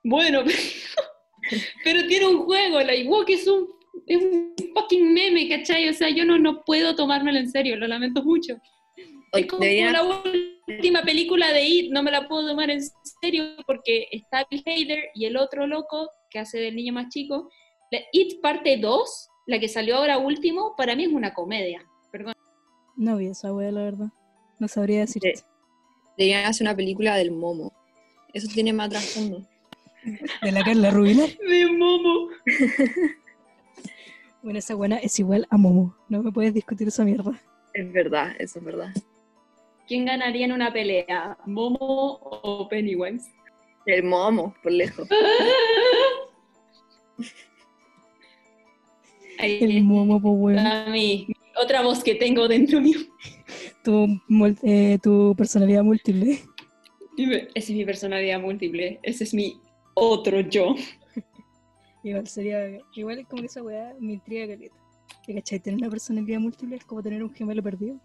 [0.03, 0.43] Bueno,
[1.83, 3.67] pero, tiene un juego, la Ewok es un,
[4.07, 5.89] es un fucking meme, ¿cachai?
[5.89, 8.57] O sea, yo no, no puedo tomármelo en serio, lo lamento mucho.
[9.35, 10.03] Es como la
[10.67, 12.81] última película de It, no me la puedo tomar en
[13.21, 17.49] serio porque está Bill Hader y el otro loco que hace del niño más chico.
[18.11, 21.85] It parte 2 la que salió ahora último, para mí es una comedia.
[22.11, 22.33] Perdón.
[22.95, 24.07] No vi esa wea, la verdad.
[24.59, 25.35] No sabría decirte.
[26.17, 27.73] Deberían hacer una película del Momo.
[28.33, 29.45] Eso tiene más trasfondo.
[30.41, 31.25] ¿De la Carla Rubina?
[31.47, 32.29] De Momo.
[34.41, 35.95] bueno, esa buena es igual a Momo.
[36.09, 37.39] No me puedes discutir esa mierda.
[37.73, 38.93] Es verdad, eso es verdad.
[39.87, 41.37] ¿Quién ganaría en una pelea?
[41.45, 43.31] ¿Momo o Pennywise?
[43.85, 45.07] El Momo, por lejos.
[49.39, 51.27] el momo, pues, A mí,
[51.61, 52.99] otra voz que tengo dentro mío.
[53.83, 54.19] Tu,
[54.63, 56.39] eh, tu personalidad múltiple.
[57.17, 58.99] Esa es mi personalidad múltiple.
[59.03, 59.59] Ese es mi
[59.93, 60.75] otro yo.
[62.03, 62.79] Igual sería.
[62.93, 64.75] Igual es como esa weá me intriga caleta.
[65.27, 65.59] ¿Cachai?
[65.59, 67.99] Tener una personalidad múltiple es como tener un gemelo perdido.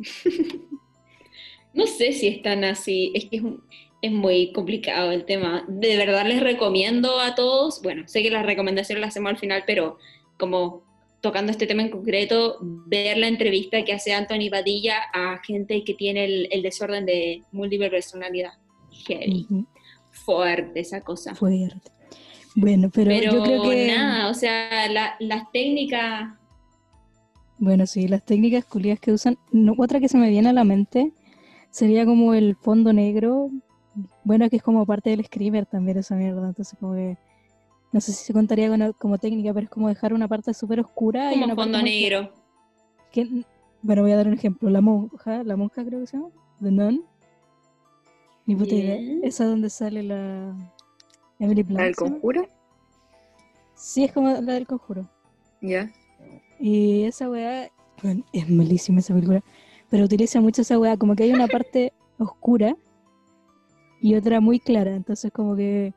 [1.74, 3.12] no sé si es tan así.
[3.14, 3.62] Es que es un,
[4.02, 5.64] es muy complicado el tema.
[5.68, 9.64] De verdad les recomiendo a todos, bueno, sé que las recomendaciones las hacemos al final,
[9.66, 9.98] pero
[10.38, 10.82] como
[11.20, 15.94] tocando este tema en concreto, ver la entrevista que hace Anthony Padilla a gente que
[15.94, 18.52] tiene el, desorden de múltiple personalidad.
[19.06, 19.46] Heavy.
[20.10, 21.34] Fuerte esa cosa.
[21.34, 21.90] Fuerte.
[22.54, 23.86] Bueno, pero, yo creo que...
[23.88, 26.34] nada, o sea, las técnicas...
[27.60, 29.38] Bueno, sí, las técnicas culias que usan.
[29.76, 31.12] otra que se me viene a la mente
[31.70, 33.50] sería como el fondo negro.
[34.24, 36.48] Bueno, que es como parte del screamer también esa mierda.
[36.48, 37.18] Entonces, como que
[37.92, 41.28] no sé si se contaría como, técnica, pero es como dejar una parte súper oscura.
[41.30, 42.32] Como y una fondo negro.
[43.82, 44.70] bueno, voy a dar un ejemplo.
[44.70, 46.30] La monja, la monja creo que se llama,
[46.62, 47.04] The Nun.
[48.46, 48.98] Ni puta idea.
[49.22, 50.56] Esa donde sale la
[51.38, 51.78] Emily Blunt.
[51.78, 52.48] ¿La del conjuro?
[53.74, 55.06] Sí, es como la del conjuro.
[55.60, 55.92] Ya.
[56.60, 57.70] Y esa weá,
[58.02, 59.42] bueno, es malísima esa película,
[59.88, 62.76] pero utiliza mucho esa weá, como que hay una parte oscura
[64.00, 65.94] y otra muy clara, entonces como que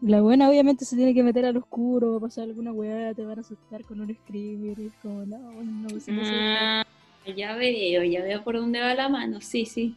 [0.00, 3.24] la buena obviamente se tiene que meter al oscuro, va a pasar alguna weá, te
[3.24, 6.84] van a asustar con un screamer, y es como, no, no, pues, ah,
[7.36, 9.96] Ya veo, ya veo por dónde va la mano, sí, sí.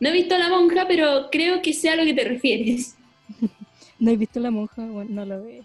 [0.00, 2.96] No he visto la monja, pero creo que sea a lo que te refieres.
[4.00, 4.84] ¿No he visto la monja?
[4.86, 5.64] Bueno, no la veo.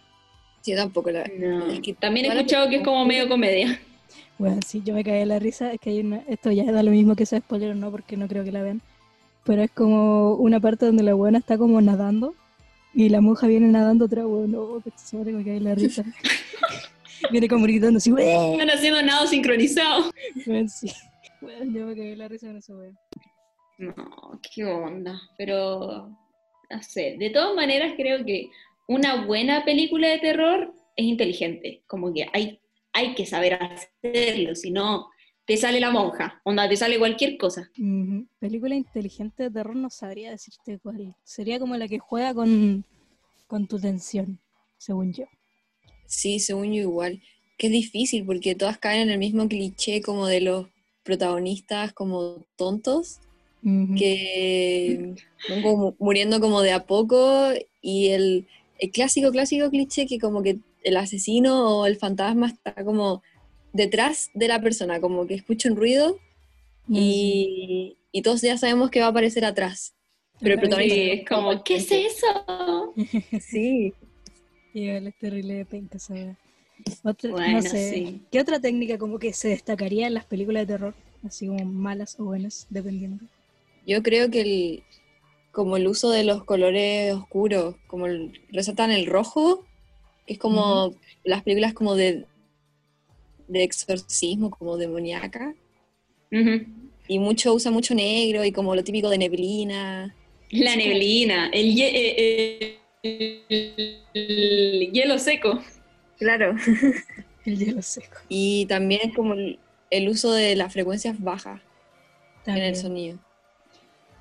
[0.66, 1.64] Yo tampoco la veo.
[2.00, 3.80] también he escuchado que es como medio comedia.
[4.38, 6.82] Bueno, sí, yo me caí de la risa, es que hay una, esto ya da
[6.82, 8.82] lo mismo que sea spoiler o no, porque no creo que la vean,
[9.44, 12.34] pero es como una parte donde la buena está como nadando
[12.94, 16.04] y la monja viene nadando atrás, weón, no, que sobre me cae la risa.
[17.32, 18.54] viene como gritando así, weón.
[18.54, 20.12] Están haciendo nado sincronizado.
[20.48, 20.92] Weón, sí.
[21.42, 22.98] Weón, yo me caí la risa en eso, weón.
[23.78, 25.22] No, qué onda.
[25.38, 26.10] Pero,
[26.70, 28.50] no sé, de todas maneras creo que
[28.92, 31.82] una buena película de terror es inteligente.
[31.88, 32.60] Como que hay,
[32.92, 35.08] hay que saber hacerlo, si no,
[35.46, 37.72] te sale la monja, onda, te sale cualquier cosa.
[38.40, 41.16] Película inteligente de terror no sabría decirte cuál.
[41.24, 42.84] Sería como la que juega con,
[43.48, 44.40] con tu tensión,
[44.78, 45.26] según yo.
[46.06, 47.22] Sí, según yo igual.
[47.58, 50.68] Que es difícil porque todas caen en el mismo cliché como de los
[51.04, 53.22] protagonistas como tontos,
[53.64, 55.14] que
[55.48, 57.52] van como muriendo como de a poco
[57.82, 58.48] y el,
[58.82, 63.22] el clásico, clásico cliché que como que el asesino o el fantasma está como
[63.74, 66.18] detrás de la persona, como que escucha un ruido
[66.90, 69.94] y, todos ya sabemos que va a aparecer atrás.
[70.40, 72.94] Pero el protagonista es como, ¿qué es eso?
[73.40, 73.94] sí.
[74.74, 80.14] Y es terrible de penca, no sé, ¿qué otra técnica como que se destacaría en
[80.14, 80.96] las películas de terror?
[81.26, 83.26] Así como malas o buenas, dependiendo.
[83.86, 84.84] Yo creo que el,
[85.52, 88.08] como el uso de los colores oscuros, como
[88.52, 89.66] resaltan el rojo,
[90.26, 92.26] que es como las películas como de
[93.52, 95.54] de exorcismo como demoníaca.
[97.08, 100.16] Y mucho, usa mucho negro y como lo típico de neblina.
[100.52, 102.78] La neblina, el, eh,
[104.14, 105.62] el, hielo seco.
[106.18, 106.56] Claro.
[107.46, 108.18] el hielo seco.
[108.30, 111.62] Y también como el, uso de las frecuencias bajas
[112.46, 113.20] en el sonido.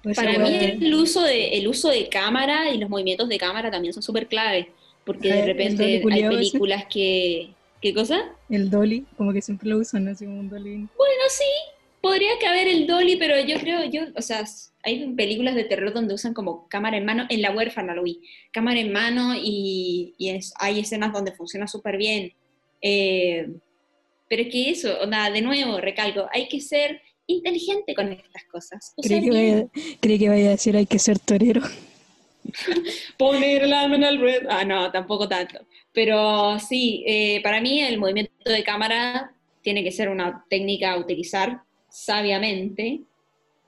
[0.03, 3.71] Pues Para mí el uso, de, el uso de cámara y los movimientos de cámara
[3.71, 4.67] también son súper claves,
[5.05, 8.31] porque de repente hay películas que, ¿Qué cosa?
[8.51, 10.87] El dolly, como que siempre lo usan, así como un dolly.
[10.97, 11.45] Bueno, sí,
[12.03, 14.45] podría caber el dolly, pero yo creo, yo, o sea,
[14.83, 18.21] hay películas de terror donde usan como cámara en mano, en La huérfana lo vi,
[18.53, 22.35] cámara en mano y, es, hay escenas donde funciona súper bien.
[22.83, 23.49] Eh,
[24.29, 28.95] pero es que eso, nada, de nuevo, recalco, hay que ser inteligente con estas cosas.
[29.03, 29.67] Creí que, vaya,
[30.01, 31.63] creí que vaya a decir hay que ser torero.
[33.19, 34.49] Poner la mano al ruedo.
[34.51, 35.61] Ah, no, tampoco tanto.
[35.93, 40.99] Pero sí, eh, para mí el movimiento de cámara tiene que ser una técnica a
[40.99, 43.03] utilizar sabiamente.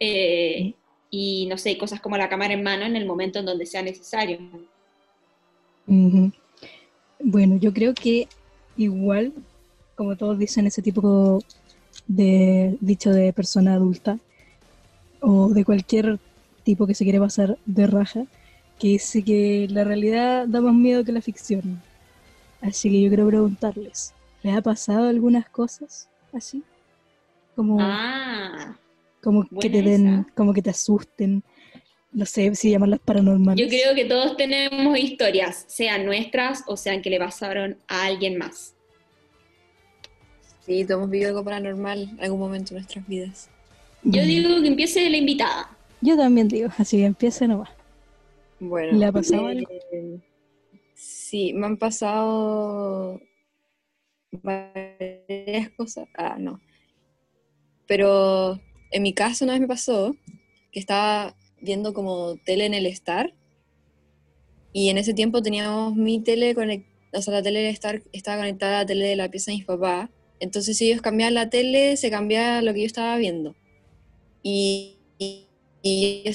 [0.01, 0.75] Eh,
[1.11, 3.83] y no sé, cosas como la cámara en mano en el momento en donde sea
[3.83, 4.39] necesario.
[5.87, 8.29] Bueno, yo creo que
[8.77, 9.33] igual,
[9.95, 11.41] como todos dicen, ese tipo
[12.07, 14.19] de dicho de persona adulta
[15.21, 16.19] o de cualquier
[16.65, 18.25] tipo que se quiere pasar de raja,
[18.79, 21.81] que dice que la realidad da más miedo que la ficción.
[22.61, 26.63] Así que yo quiero preguntarles, ¿les ha pasado algunas cosas así?
[27.57, 28.77] Como, ah,
[29.21, 31.43] como que te den, como que te asusten,
[32.13, 33.65] no sé si llamarlas paranormales.
[33.65, 38.39] Yo creo que todos tenemos historias, sean nuestras o sean que le pasaron a alguien
[38.39, 38.75] más.
[40.65, 43.51] Sí, todos hemos vivido algo paranormal en algún momento de nuestras vidas.
[44.05, 45.77] Yo digo que empiece la invitada.
[46.01, 47.71] Yo también digo, así que empiece nomás.
[48.61, 48.97] Bueno.
[48.97, 49.69] ¿Le ha pasado algo?
[50.95, 53.21] Sí, me han pasado
[54.31, 56.09] varias cosas.
[56.17, 56.61] Ah, no.
[57.87, 60.15] Pero en mi caso una vez me pasó
[60.71, 63.35] que estaba viendo como tele en el Star.
[64.73, 68.39] Y en ese tiempo teníamos mi tele conectada, o sea, la tele del Star estaba
[68.39, 70.09] conectada a la tele de la pieza de mis papás.
[70.43, 73.55] Entonces si ellos cambiaban la tele, se cambiaba lo que yo estaba viendo.
[74.43, 74.97] Y,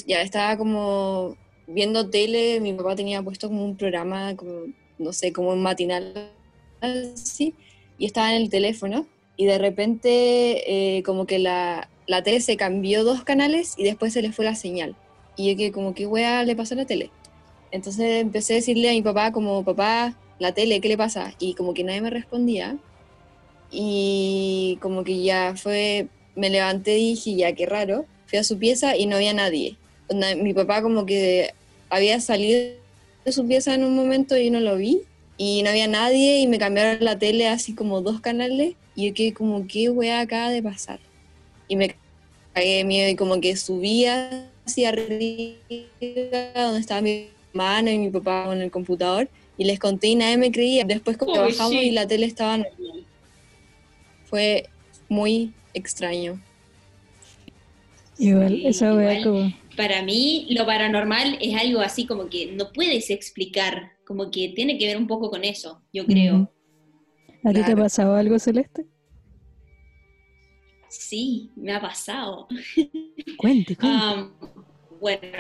[0.08, 1.36] ya estaba como
[1.68, 4.68] viendo tele, mi papá tenía puesto como un programa, como,
[4.98, 6.32] no sé, como un matinal
[6.80, 7.54] así,
[7.98, 12.56] y estaba en el teléfono y de repente eh, como que la, la, tele se
[12.56, 14.96] cambió dos canales y después se le fue la señal.
[15.36, 17.12] Y yo que como, ¿qué wea le pasó a la tele?
[17.72, 21.34] Entonces empecé a decirle a mi papá como, papá, la tele, ¿qué le pasa?
[21.40, 22.78] Y como que nadie me respondía.
[23.72, 28.06] Y como que ya fue, me levanté y dije, ya, qué raro.
[28.28, 29.76] Fui a su pieza y no había nadie.
[30.42, 31.54] Mi papá como que
[31.90, 32.74] había salido
[33.26, 35.02] de su pieza en un momento y no lo vi
[35.38, 39.14] y no había nadie y me cambiaron la tele así como dos canales y yo
[39.14, 41.00] quedé como, ¿qué weá acaba de pasar?
[41.68, 41.96] Y me
[42.54, 45.58] cagué de miedo y como que subía hacia arriba
[46.56, 50.38] donde estaba mi hermano y mi papá en el computador y les conté y nadie
[50.38, 50.84] me creía.
[50.84, 53.04] Después como que bajamos y la tele estaba normal.
[54.30, 54.70] Fue
[55.10, 56.42] muy extraño.
[58.18, 63.10] Igual, esa weá como para mí lo paranormal es algo así como que no puedes
[63.12, 66.52] explicar, como que tiene que ver un poco con eso, yo creo.
[67.46, 68.88] ¿A ti te ha pasado algo, Celeste?
[70.90, 72.48] Sí, me ha pasado.
[73.38, 73.78] Cuente,
[75.00, 75.38] bueno,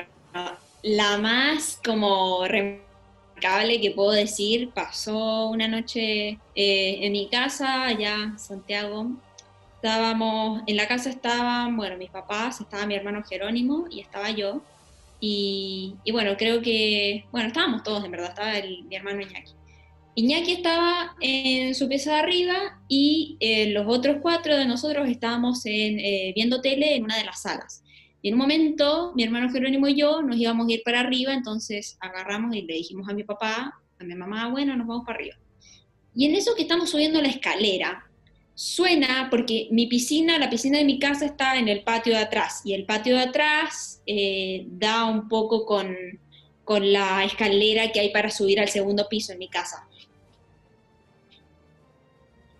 [0.83, 2.45] la más como
[3.37, 9.11] remarcable que puedo decir pasó una noche eh, en mi casa, allá en Santiago,
[9.75, 14.61] estábamos, en la casa estaban, bueno, mis papás, estaba mi hermano Jerónimo y estaba yo.
[15.19, 18.53] Y, bueno, creo que, bueno, estábamos todos en verdad, estaba
[18.87, 19.53] mi hermano Iñaki.
[20.15, 25.65] Iñaki estaba en su pieza de arriba y eh, los otros cuatro de nosotros estábamos
[25.65, 27.83] en, eh, viendo tele en una de las salas.
[28.27, 31.97] En un momento, mi hermano Jerónimo y yo nos íbamos a ir para arriba, entonces
[32.01, 35.37] agarramos y le dijimos a mi papá, a mi mamá, bueno, nos vamos para arriba.
[36.13, 38.03] Y en eso que estamos subiendo la escalera,
[38.59, 42.61] Suena porque mi piscina, la piscina de mi casa está en el patio de atrás
[42.65, 45.95] y el patio de atrás eh, da un poco con,
[46.63, 49.87] con la escalera que hay para subir al segundo piso en mi casa.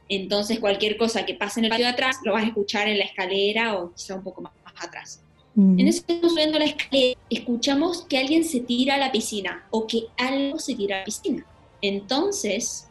[0.08, 2.99] Entonces cualquier cosa que pase en el patio de atrás lo vas a escuchar en
[2.99, 5.23] la escalera o quizá un poco más, atrás.
[5.57, 9.87] En ese momento subiendo la escalera, escuchamos que alguien se tira a la piscina o
[9.87, 11.43] que algo se tira a la piscina.
[11.81, 12.87] Entonces,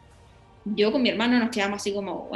[0.65, 2.29] yo con mi hermano nos quedamos así como,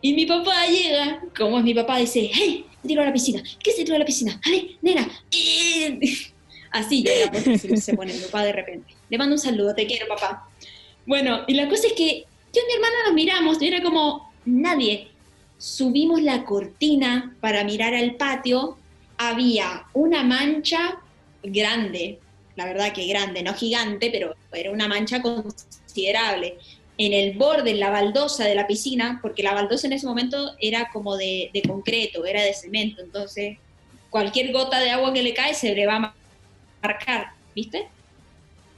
[0.00, 2.66] y mi papá llega, como es mi papá, dice, ¡hey!
[2.82, 3.40] Se tiró a la piscina.
[3.62, 4.40] ¿Qué se tiró a la piscina?
[4.44, 5.08] A ver, nena.
[6.72, 8.94] Así llega, porque se pone mi papá de repente.
[9.10, 10.48] Le mando un saludo, te quiero, papá.
[11.06, 14.32] Bueno, y la cosa es que yo y mi hermana nos miramos y era como,
[14.44, 15.08] nadie.
[15.58, 18.78] Subimos la cortina para mirar al patio.
[19.28, 21.00] Había una mancha
[21.42, 22.18] grande,
[22.56, 26.58] la verdad que grande, no gigante, pero era una mancha considerable
[26.98, 30.52] en el borde, en la baldosa de la piscina, porque la baldosa en ese momento
[30.60, 33.58] era como de, concreto, era de cemento, entonces
[34.10, 36.14] cualquier gota de agua que le cae se le va a
[36.82, 37.88] marcar, ¿viste?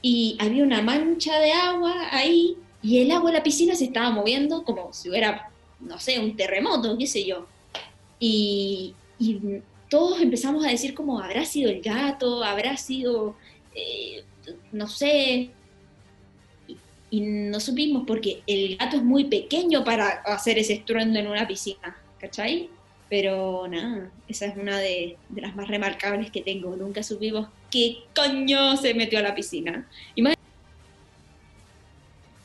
[0.01, 4.11] Y había una mancha de agua ahí y el agua de la piscina se estaba
[4.11, 7.47] moviendo como si hubiera, no sé, un terremoto, qué sé yo.
[8.19, 8.93] Y,
[9.95, 12.43] todos empezamos a decir como, ¿habrá sido el gato?
[12.43, 13.37] ¿Habrá sido,
[13.73, 14.25] eh,
[14.73, 15.51] no sé,
[17.09, 21.47] y no supimos porque el gato es muy pequeño para hacer ese estruendo en una
[21.47, 22.69] piscina, ¿cachai?
[23.09, 26.75] Pero nada, esa es una de, las más remarcables que tengo.
[26.75, 29.87] Nunca supimos qué coño se metió a la piscina.
[30.13, 30.27] Y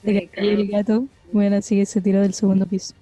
[0.04, 2.94] el gato, bueno, así que se tiró del segundo piso.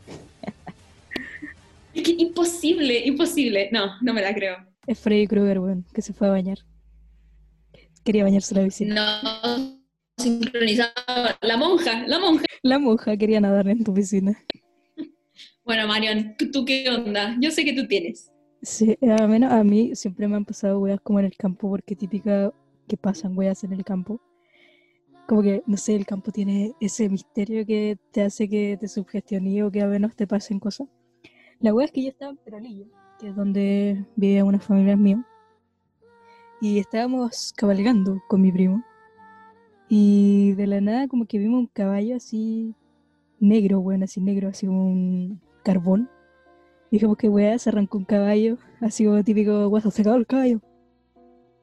[2.08, 3.68] Que imposible, imposible.
[3.70, 4.56] No, no me la creo.
[4.86, 6.58] Es Freddy Krueger, bueno, que se fue a bañar.
[8.02, 9.20] Quería bañarse la piscina.
[9.22, 9.78] No,
[10.16, 10.90] sincronizado.
[11.42, 12.46] La monja, la monja.
[12.62, 14.42] La monja quería nadar en tu piscina.
[15.66, 17.36] Bueno, Marion, ¿tú qué onda?
[17.40, 18.32] Yo sé que tú tienes.
[18.62, 21.94] Sí, a, menos a mí siempre me han pasado weas como en el campo, porque
[21.94, 22.54] típica
[22.88, 24.18] que pasan weas en el campo.
[25.26, 29.62] Como que, no sé, el campo tiene ese misterio que te hace que te sugestiones
[29.62, 30.88] o que a menos te pasen cosas.
[31.60, 32.86] La wea es que yo estaba en Peralillo,
[33.18, 35.24] que es donde vivía una familia mía,
[36.60, 38.84] y estábamos cabalgando con mi primo.
[39.88, 42.74] Y de la nada como que vimos un caballo así
[43.40, 46.08] negro, bueno, así negro, así como un carbón.
[46.90, 50.26] Y dijimos que weá, se arrancó un caballo, así como típico guaso, se acabó el
[50.26, 50.60] caballo.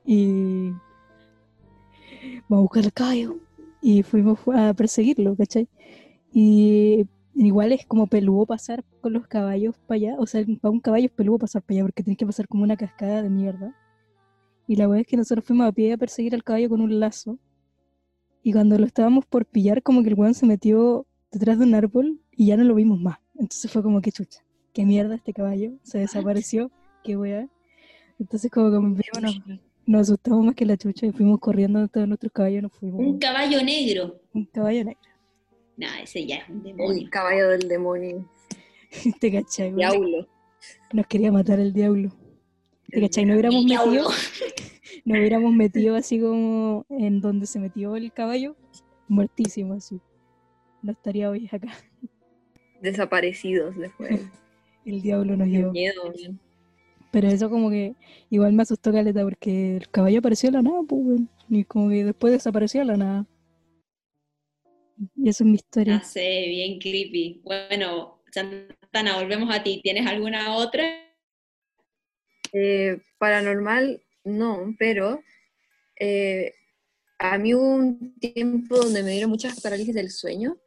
[0.06, 0.72] Y
[2.50, 3.38] vamos a buscar el caballo.
[3.82, 5.70] Y fuimos a perseguirlo, ¿cachai?
[6.34, 10.16] Y igual es como peludo pasar con los caballos para allá.
[10.18, 12.64] O sea, para un caballo es peludo pasar para allá porque tienes que pasar como
[12.64, 13.76] una cascada de mierda.
[14.68, 17.00] Y la weá es que nosotros fuimos a pie a perseguir al caballo con un
[17.00, 17.38] lazo.
[18.42, 21.76] Y cuando lo estábamos por pillar, como que el weón se metió detrás de un
[21.76, 23.18] árbol y ya no lo vimos más.
[23.36, 26.72] Entonces fue como que chucha, qué mierda este caballo, se desapareció,
[27.04, 27.50] qué weá.
[28.20, 29.42] Entonces como que nos,
[29.86, 33.02] nos asustamos más que la chucha y fuimos corriendo todos nuestros caballos nos fuimos.
[33.02, 34.22] Un caballo negro.
[34.34, 35.15] Un caballo negro.
[35.78, 37.04] Nah, ese ya es un demonio.
[37.04, 38.30] El caballo del demonio.
[39.20, 39.74] ¿Te cachai?
[39.74, 40.28] Diablo.
[40.94, 42.12] Nos quería matar el diablo.
[42.90, 43.26] ¿Te cachai?
[43.26, 44.10] No hubiéramos metido,
[45.06, 48.56] nos hubiéramos metido así como en donde se metió el caballo,
[49.08, 50.00] muertísimo así.
[50.82, 51.74] No estaría hoy acá.
[52.82, 54.22] Desaparecidos después.
[54.86, 55.72] El diablo nos llevó.
[55.72, 56.14] miedo.
[57.12, 57.96] Pero eso como que
[58.30, 61.22] igual me asustó caleta porque el caballo apareció de la nada, pues.
[61.50, 63.26] Y como que después desapareció de la nada.
[65.16, 66.00] Y eso es mi historia.
[66.00, 67.42] Ya sé, bien creepy.
[67.44, 69.82] Bueno, Santana, volvemos a ti.
[69.84, 70.84] ¿Tienes alguna otra?
[72.54, 75.22] Eh, paranormal, no, pero
[76.00, 76.54] eh,
[77.20, 80.58] a mí hubo un tiempo donde me dieron muchas parálisis del sueño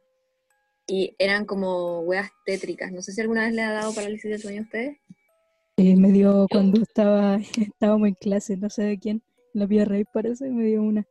[0.85, 2.91] y eran como weas tétricas.
[2.91, 4.97] No sé si alguna vez le ha dado parálisis del sueño a ustedes.
[5.77, 9.23] Eh, me dio cuando estaba estábamos en clase, no sé de quién,
[9.53, 11.07] la Pía Rey parece, me dio una.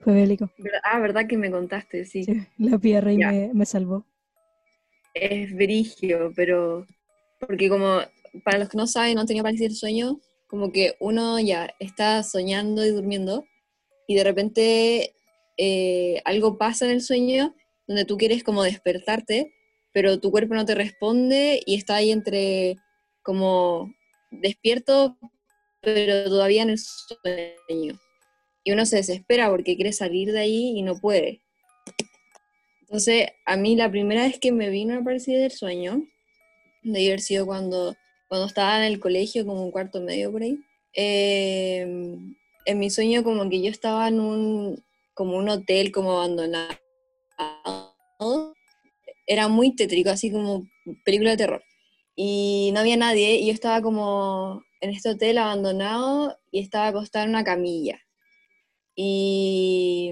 [0.00, 0.50] Fue bélico.
[0.84, 2.04] Ah, ¿verdad que me contaste?
[2.04, 2.24] Sí.
[2.24, 3.30] Sí, la Ya.
[3.30, 4.04] me, me salvó.
[5.14, 6.86] Es brigio, pero
[7.40, 8.00] porque como
[8.44, 11.74] para los que no saben, no han tenido parálisis del sueño, como que uno ya
[11.80, 13.44] está soñando y durmiendo
[14.06, 15.14] y de repente
[15.56, 17.54] eh, algo pasa en el sueño
[17.86, 19.52] donde tú quieres como despertarte,
[19.92, 22.76] pero tu cuerpo no te responde y está ahí entre
[23.22, 23.92] como
[24.30, 25.16] despierto,
[25.80, 27.98] pero todavía en el sueño.
[28.66, 31.40] Y uno se desespera porque quiere salir de ahí y no puede.
[32.80, 36.02] Entonces, a mí la primera vez que me vino a parálisis del sueño,
[36.82, 37.94] de haber sido cuando,
[38.26, 40.58] cuando estaba en el colegio, como un cuarto medio por ahí,
[40.94, 41.82] eh,
[42.64, 46.76] en mi sueño como que yo estaba en un, como un hotel como abandonado.
[49.28, 50.66] Era muy tétrico, así como
[51.04, 51.62] película de terror.
[52.16, 57.26] Y no había nadie, y yo estaba como en este hotel abandonado y estaba acostada
[57.26, 58.00] en una camilla.
[58.96, 60.10] Y,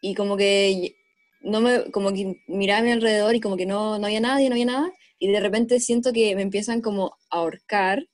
[0.00, 0.94] y como que
[1.42, 4.48] no me, como que miraba a mi alrededor y como que no, no había nadie,
[4.48, 8.06] no había nada, y de repente siento que me empiezan como a ahorcar,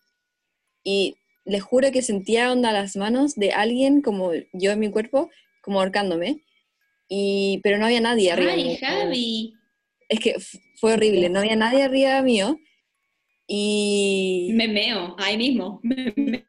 [0.83, 5.31] y les juro que sentía onda las manos de alguien como yo en mi cuerpo,
[5.63, 6.41] como ahorcándome,
[7.09, 8.53] y, pero no había nadie arriba.
[8.53, 8.77] Ay, mío.
[8.81, 9.55] Javi.
[10.09, 10.37] Es que
[10.81, 12.59] fue horrible, no había nadie arriba mío,
[13.47, 15.81] y Me meo, ahí mismo.
[15.83, 16.43] Me meo.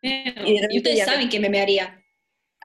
[0.46, 2.02] Y Y, ustedes ya- saben que me mearía.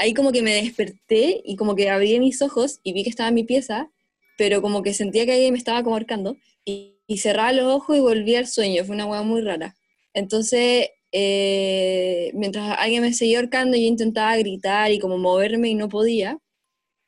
[0.00, 3.28] Ahí como que me desperté y como que abrí mis ojos y vi que estaba
[3.30, 3.90] en mi pieza,
[4.38, 7.96] pero como que sentía que alguien me estaba como ahorcando y, y cerraba los ojos
[7.96, 9.76] y volví al sueño, fue una hueá muy rara.
[10.14, 15.88] Entonces, eh, mientras alguien me seguía ahorcando, yo intentaba gritar y como moverme y no
[15.88, 16.38] podía,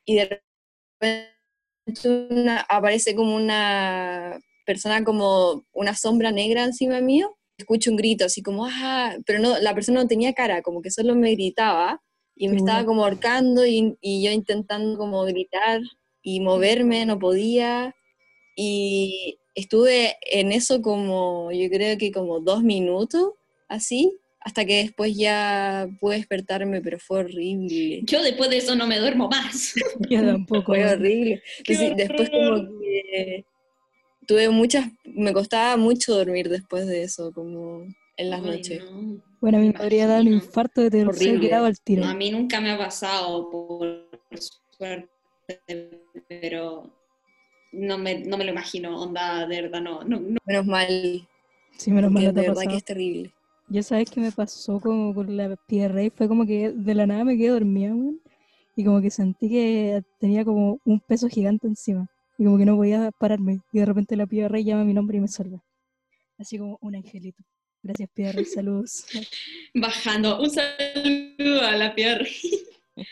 [0.05, 0.41] y de
[1.01, 1.33] repente
[2.29, 8.41] una- aparece como una persona, como una sombra negra encima mío, escucho un grito así
[8.41, 12.01] como, ah, pero no, la persona no tenía cara, como que solo me gritaba
[12.35, 15.81] y me estaba como ahorcando y, y yo intentando como gritar
[16.21, 17.95] y moverme, no podía.
[18.55, 23.33] Y estuve en eso como, yo creo que como dos minutos,
[23.67, 28.01] así, hasta que después ya pude despertarme, pero fue horrible.
[28.03, 29.73] Yo después de eso no me duermo más.
[30.09, 30.73] Yo tampoco.
[30.73, 31.41] Fue horrible.
[31.65, 33.45] Después como que
[34.27, 37.85] tuve muchas, me costaba mucho dormir después de eso, como
[38.17, 38.83] en las Ay, noches.
[38.91, 39.32] no.
[39.43, 41.47] Bueno, a mí me podría dar un infarto de tercer Horrible.
[41.49, 42.05] grado al tiro.
[42.05, 44.07] No, a mí nunca me ha pasado, por
[44.69, 45.09] suerte,
[46.29, 46.89] pero
[47.73, 50.01] no me, no me lo imagino, onda, de verdad, no.
[50.05, 50.37] no, no.
[50.45, 51.27] Menos mal,
[51.77, 53.33] Sí, menos mal no te de verdad que es terrible.
[53.67, 57.05] Ya sabes que me pasó como con la Pía Rey, fue como que de la
[57.05, 58.21] nada me quedé dormida, weón.
[58.77, 62.07] Y como que sentí que tenía como un peso gigante encima.
[62.37, 63.59] Y como que no podía pararme.
[63.73, 65.61] Y de repente la Rey llama mi nombre y me salva.
[66.37, 67.43] Así como un angelito.
[67.83, 69.05] Gracias, Rey, saludos.
[69.73, 72.27] Bajando, un saludo a la pierna.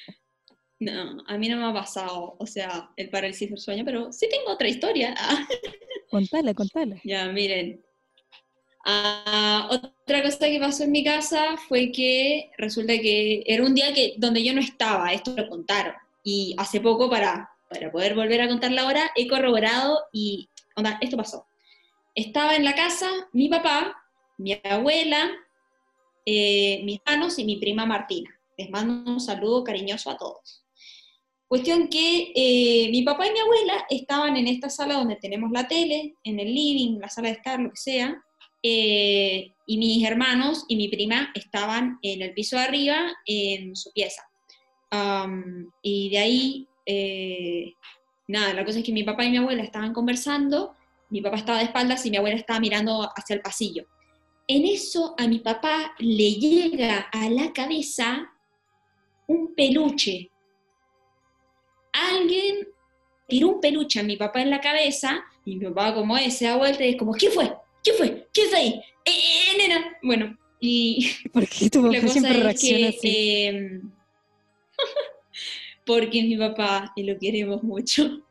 [0.80, 4.28] No, a mí no me ha pasado, o sea, el parálisis del sueño, pero sí
[4.28, 5.13] tengo otra historia.
[6.09, 6.99] Contala, contala.
[7.03, 7.86] Ya, miren.
[8.84, 13.93] Ah, otra cosa que pasó en mi casa fue que resulta que era un día
[13.93, 15.93] que, donde yo no estaba, esto lo contaron.
[16.24, 20.97] Y hace poco, para, para poder volver a contar la hora, he corroborado y, onda,
[20.99, 21.45] esto pasó.
[22.15, 24.01] Estaba en la casa mi papá,
[24.41, 25.31] mi abuela,
[26.25, 28.29] eh, mis hermanos y mi prima Martina.
[28.57, 30.65] Les mando un saludo cariñoso a todos.
[31.47, 35.67] Cuestión que eh, mi papá y mi abuela estaban en esta sala donde tenemos la
[35.67, 38.23] tele, en el living, la sala de estar, lo que sea,
[38.63, 43.91] eh, y mis hermanos y mi prima estaban en el piso de arriba en su
[43.91, 44.23] pieza.
[45.81, 47.73] y de ahí, eh,
[48.27, 50.75] nada, la cosa es que mi papá y mi abuela estaban conversando,
[51.09, 53.85] mi papá estaba de espaldas y mi abuela estaba mirando hacia el pasillo.
[54.47, 58.31] En eso a mi papá le llega a la cabeza
[59.27, 60.29] un peluche.
[61.93, 62.67] Alguien
[63.27, 66.45] tiró un peluche a mi papá en la cabeza y mi papá como ese se
[66.45, 67.53] da vuelta y es como, ¿qué fue?
[67.83, 68.27] ¿Qué fue?
[68.33, 68.81] ¿Qué es ahí?
[69.05, 69.97] ¡Eh, eh, nena!
[70.03, 71.09] Bueno, y...
[71.33, 72.99] ¿Por qué tu papá siempre reacciona así?
[73.07, 73.81] Eh,
[75.85, 78.21] porque mi papá, y lo queremos mucho,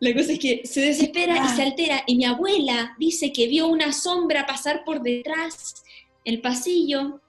[0.00, 3.68] la cosa es que se desespera y se altera, y mi abuela dice que vio
[3.68, 5.84] una sombra pasar por detrás
[6.24, 7.20] el pasillo,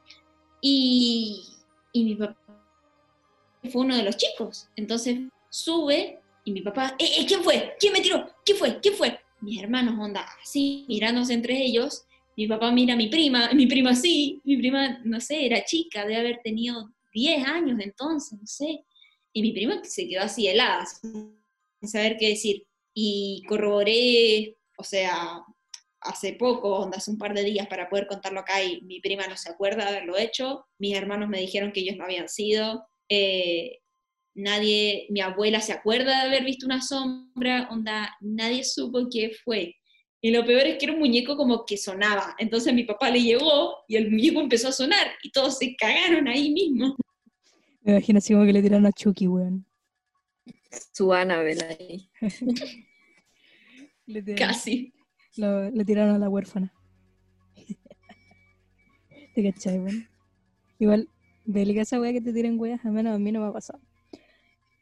[0.62, 1.44] y,
[1.92, 2.38] y mi papá
[3.70, 4.70] fue uno de los chicos.
[4.76, 7.76] Entonces sube y mi papá, ¿eh, eh quién fue?
[7.80, 8.30] ¿Quién me tiró?
[8.46, 8.80] ¿Quién fue?
[8.80, 9.20] ¿Quién fue?
[9.42, 12.06] Mis hermanos, onda, así, mirándose entre ellos.
[12.36, 16.02] Mi papá mira a mi prima, mi prima sí, mi prima, no sé, era chica,
[16.02, 18.84] debe haber tenido 10 años entonces, no sé.
[19.34, 20.86] Y mi prima se quedó así helada,
[21.84, 22.66] sin saber qué decir.
[22.94, 25.44] Y corroboré, o sea,
[26.00, 29.28] hace poco, onda, hace un par de días para poder contarlo acá y mi prima
[29.28, 30.66] no se acuerda de haberlo hecho.
[30.80, 32.86] Mis hermanos me dijeron que ellos no habían sido.
[33.10, 33.80] Eh,
[34.34, 39.76] nadie, mi abuela se acuerda de haber visto una sombra, onda, nadie supo qué fue.
[40.22, 42.34] Y lo peor es que era un muñeco como que sonaba.
[42.40, 46.30] Entonces mi papá le llegó y el muñeco empezó a sonar y todos se cagaron
[46.30, 46.96] ahí mismo.
[47.82, 49.66] Me imagino así como que le tiraron a Chucky, weón.
[50.92, 52.10] Su Annabel ahí.
[54.38, 54.94] Casi.
[55.36, 56.74] le tiraron a la huérfana.
[59.34, 60.08] ¿Te cachai, weón?
[60.78, 61.10] Igual,
[61.46, 63.80] bélica esa weá que te tiren weas, al menos a mí no me ha pasado.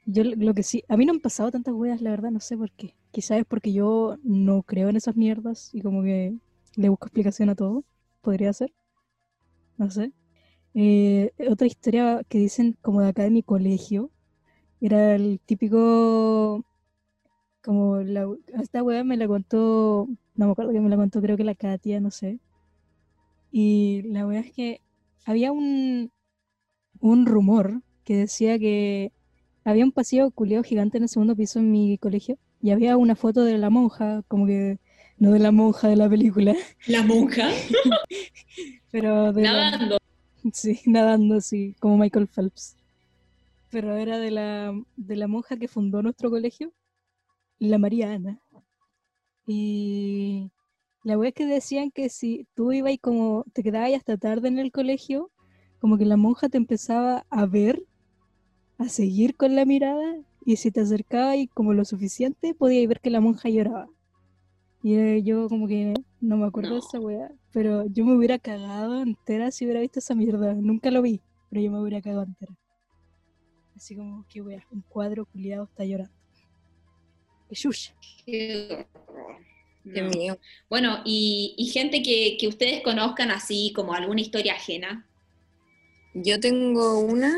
[0.06, 2.58] Yo lo que sí, a mí no han pasado tantas weas, la verdad, no sé
[2.58, 2.96] por qué.
[3.12, 6.34] Quizás es porque yo no creo en esas mierdas y como que
[6.76, 7.86] le busco explicación a todo.
[8.22, 8.74] Podría ser.
[9.78, 10.12] No sé.
[10.74, 14.12] Eh, otra historia que dicen como de acá de mi colegio
[14.82, 16.66] era el típico
[17.64, 18.28] como la,
[18.62, 21.56] esta wea me la contó no me acuerdo que me la contó creo que la
[21.56, 22.40] Katia no sé
[23.52, 24.82] y la wea es que
[25.26, 26.12] había un
[27.00, 29.12] un rumor que decía que
[29.64, 33.16] había un pasillo culeado gigante en el segundo piso en mi colegio y había una
[33.16, 34.80] foto de la monja, como que
[35.18, 36.56] no de la monja de la película.
[36.88, 37.50] ¿La monja?
[38.92, 39.98] Pero nadando.
[40.54, 42.76] sí, nadando, sí, como Michael Phelps.
[43.72, 46.74] Pero era de la, de la monja que fundó nuestro colegio,
[47.58, 48.40] la María Ana.
[49.48, 50.52] Y
[51.04, 54.50] la wea es que decían que si tú ibas y como te quedabas hasta tarde
[54.50, 55.32] en el colegio,
[55.80, 57.84] como que la monja te empezaba a ver
[58.78, 63.00] a seguir con la mirada y si te acercaba y como lo suficiente podía ver
[63.00, 63.88] que la monja lloraba.
[64.84, 68.40] Y eh, yo como que no me acuerdo de esa weá, pero yo me hubiera
[68.40, 70.56] cagado entera si hubiera visto esa mierda.
[70.56, 72.56] Nunca lo vi, pero yo me hubiera cagado entera.
[73.82, 76.14] Así como, qué weá, un cuadro culiado está llorando.
[77.50, 78.86] Qué
[79.92, 80.38] Qué mío.
[80.70, 85.10] Bueno, y, y gente que, que, ustedes conozcan así como alguna historia ajena.
[86.14, 87.36] Yo tengo una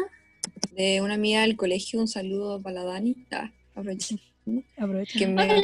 [0.74, 3.16] de una amiga del colegio, un saludo para la Dani.
[3.32, 3.48] Ah,
[5.18, 5.62] Que me,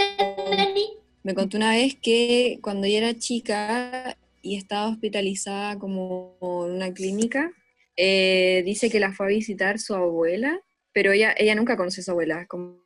[1.24, 6.94] me contó una vez que cuando ella era chica y estaba hospitalizada como en una
[6.94, 7.52] clínica,
[7.98, 10.62] eh, dice que la fue a visitar su abuela,
[10.94, 12.80] pero ella, ella nunca conoció a su abuela, como,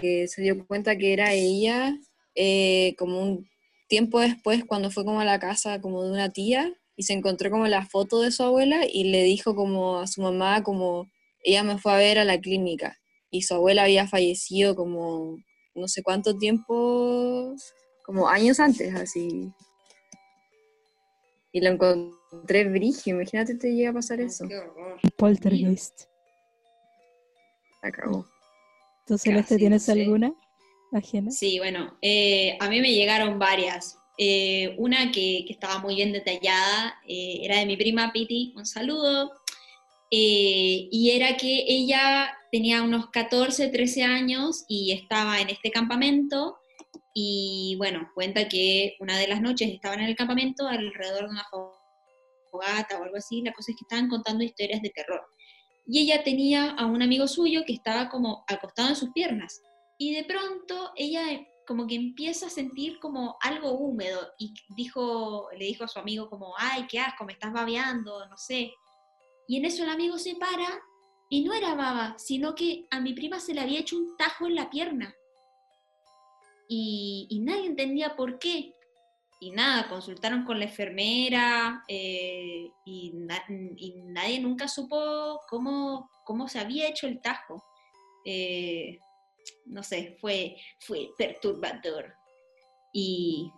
[0.00, 1.94] que se dio cuenta que era ella
[2.34, 3.48] eh, como un
[3.86, 7.50] tiempo después cuando fue como a la casa como de una tía y se encontró
[7.50, 11.06] como la foto de su abuela y le dijo como a su mamá como
[11.44, 12.98] ella me fue a ver a la clínica
[13.30, 15.38] y su abuela había fallecido como
[15.78, 17.54] no sé cuánto tiempo,
[18.04, 19.52] como años antes, así.
[21.52, 24.46] Y lo encontré brigio, imagínate te llega a pasar eso.
[25.16, 26.04] Poltergeist.
[27.82, 28.26] Acabó.
[29.06, 30.32] ¿Tú, este tienes alguna
[30.92, 31.30] ajena?
[31.30, 33.98] Sí, bueno, eh, a mí me llegaron varias.
[34.20, 39.32] Eh, una que, estaba muy bien detallada eh, era de mi prima Piti, un saludo.
[40.10, 46.58] Eh, y era que ella tenía unos 14, 13 años y estaba en este campamento
[47.14, 51.44] y bueno, cuenta que una de las noches estaban en el campamento alrededor de una
[52.50, 55.20] fogata o algo así, la cosa es que estaban contando historias de terror.
[55.88, 59.62] Y ella tenía a un amigo suyo que estaba como acostado en sus piernas
[59.98, 61.22] y de pronto ella
[61.66, 66.30] como que empieza a sentir como algo húmedo y dijo, le dijo a su amigo
[66.30, 68.72] como, ay, qué asco, me estás babeando, no sé.
[69.48, 70.80] Y en eso el amigo se para
[71.28, 74.46] y no era baba, sino que a mi prima se le había hecho un tajo
[74.46, 75.14] en la pierna.
[76.70, 78.74] Y, nadie entendía por qué.
[79.40, 86.88] Y nada, consultaron con la enfermera eh, y, nadie nunca supo cómo, cómo se había
[86.88, 87.64] hecho el tajo.
[88.24, 88.98] Eh,
[89.66, 92.14] no sé, fue, fue perturbador.
[92.92, 93.52] Y,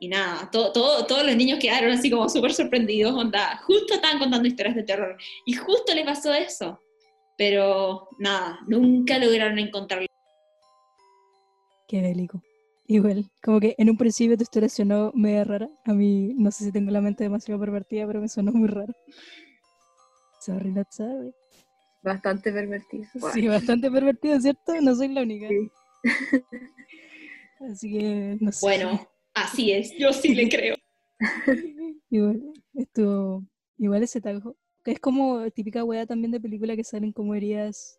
[0.00, 4.18] y nada, todo, todo, todos los niños quedaron así como súper sorprendidos, onda, justo estaban
[4.18, 6.78] contando historias de terror y justo le pasó eso.
[7.38, 10.06] Pero nada, nunca lograron encontrarlo.
[11.88, 12.42] Qué bélico.
[12.88, 15.68] Igual, como que en un principio tu historia sonó media rara.
[15.84, 18.94] A mí, no sé si tengo la mente demasiado pervertida, pero me sonó muy raro.
[20.40, 21.34] Sorry, not sorry.
[22.02, 23.04] Bastante pervertido.
[23.34, 24.80] Sí, bastante pervertido, ¿cierto?
[24.80, 25.48] No soy la única.
[27.68, 28.64] Así que, no sé.
[28.64, 30.76] Bueno, así es, yo sí le creo.
[32.10, 32.40] igual,
[32.74, 33.42] esto,
[33.78, 34.56] igual ese tajo.
[34.84, 37.98] Que es como típica wea también de película que salen como heridas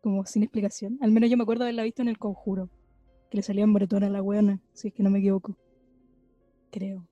[0.00, 0.96] como sin explicación.
[1.00, 2.70] Al menos yo me acuerdo haberla visto en El Conjuro
[3.30, 5.56] que le salían bretón a la weona, si es que no me equivoco.
[6.70, 7.06] Creo.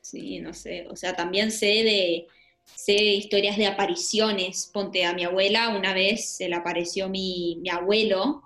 [0.00, 0.86] Sí, no sé.
[0.88, 2.26] O sea, también sé de,
[2.64, 4.70] sé historias de apariciones.
[4.72, 8.42] Ponte a mi abuela, una vez se le apareció mi, mi abuelo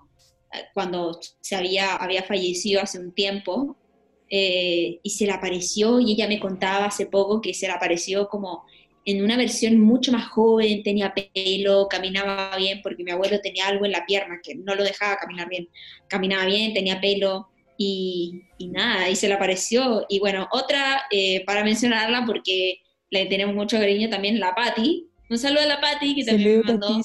[0.53, 3.75] eh, cuando se había, había fallecido hace un tiempo.
[4.29, 8.27] Eh, y se le apareció y ella me contaba hace poco que se le apareció
[8.27, 8.65] como
[9.07, 13.85] en una versión mucho más joven, tenía pelo, caminaba bien, porque mi abuelo tenía algo
[13.85, 15.69] en la pierna que no lo dejaba caminar bien.
[16.09, 17.47] Caminaba bien, tenía pelo
[17.77, 20.05] y, nada, y se le apareció.
[20.09, 25.07] Y bueno, otra, eh, para mencionarla, porque le tenemos mucho cariño también, la Patti.
[25.29, 27.01] Un saludo a la Patti, que también me mandó.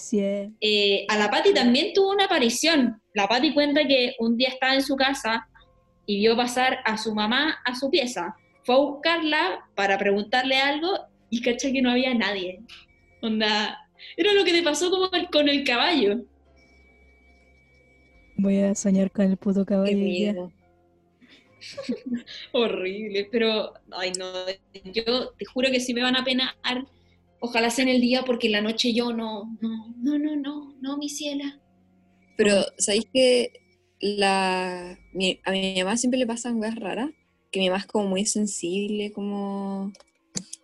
[0.61, 3.00] Eh, a la Patti también tuvo una aparición.
[3.14, 5.46] La Patti cuenta que un día estaba en su casa
[6.05, 8.34] y vio pasar a su mamá a su pieza.
[8.64, 12.61] Fue a buscarla para preguntarle algo y caché que no había nadie.
[13.22, 16.26] Onda, era lo que te pasó como con el caballo.
[18.37, 20.53] Voy a soñar con el puto caballo.
[22.53, 24.30] Horrible, pero ay no,
[24.93, 26.55] yo te juro que si me van a penar,
[27.41, 30.74] ojalá sea en el día porque en la noche yo no, no, no, no, no,
[30.83, 31.59] no, mi ciela.
[32.37, 33.53] Pero, ¿sabéis que
[34.01, 37.09] la, a mi mamá siempre le pasan cosas raras?
[37.51, 39.93] Que mi mamá es como muy sensible, como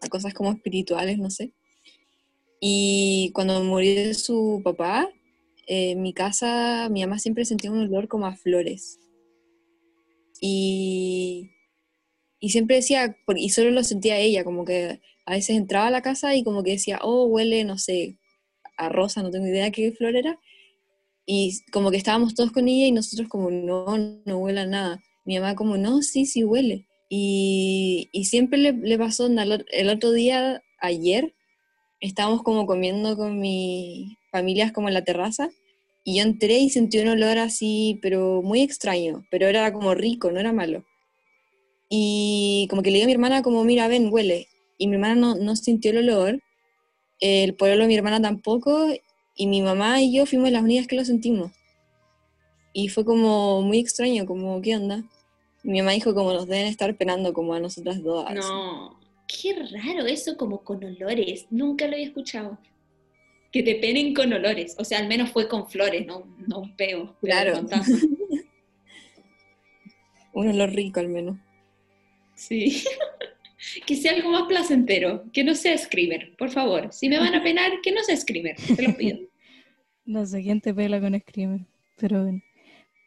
[0.00, 1.52] a cosas como espirituales, no sé.
[2.60, 5.08] Y cuando murió su papá,
[5.66, 8.98] eh, en mi casa, mi mamá siempre sentía un olor como a flores.
[10.40, 11.50] Y,
[12.40, 16.02] y siempre decía, y solo lo sentía ella, como que a veces entraba a la
[16.02, 18.18] casa y como que decía, oh, huele, no sé,
[18.78, 20.40] a rosa, no tengo idea qué flor era.
[21.26, 25.00] Y como que estábamos todos con ella y nosotros como, no, no huele a nada.
[25.26, 26.87] Mi mamá como, no, sí, sí huele.
[27.08, 31.34] Y, siempre le, pasó, el otro día, ayer,
[32.00, 35.50] estábamos como comiendo con mi familia como en la terraza,
[36.04, 40.30] y yo entré y sentí un olor así, pero muy extraño, pero era como rico,
[40.30, 40.84] no era malo.
[41.90, 44.48] Y como que le digo a mi hermana como, mira, ven, huele.
[44.78, 46.40] Y mi hermana no, no sintió el olor,
[47.20, 48.88] el pueblo de mi hermana tampoco,
[49.34, 51.52] y mi mamá y yo fuimos las únicas que lo sentimos.
[52.72, 55.04] Y fue como muy extraño, como, ¿qué onda?
[55.62, 58.30] Mi mamá dijo como nos deben estar penando como a nosotras dos.
[58.32, 61.46] No, qué raro eso como con olores.
[61.50, 62.58] Nunca lo había escuchado.
[63.50, 64.76] Que te penen con olores.
[64.78, 67.16] O sea, al menos fue con flores, no, no un peo.
[67.20, 67.60] Claro.
[70.32, 71.36] un olor rico al menos.
[72.34, 72.84] Sí.
[73.86, 76.92] que sea algo más placentero, que no sea screamer, por favor.
[76.92, 79.18] Si me van a penar, que no sea screamer, te lo pido.
[80.04, 82.42] no sé quién te pela con screamer, pero bueno.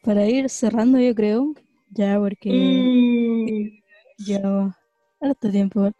[0.04, 1.54] Para ir cerrando, yo creo,
[1.92, 4.26] ya, porque mm.
[4.26, 4.78] ya
[5.20, 5.92] harto tiempo.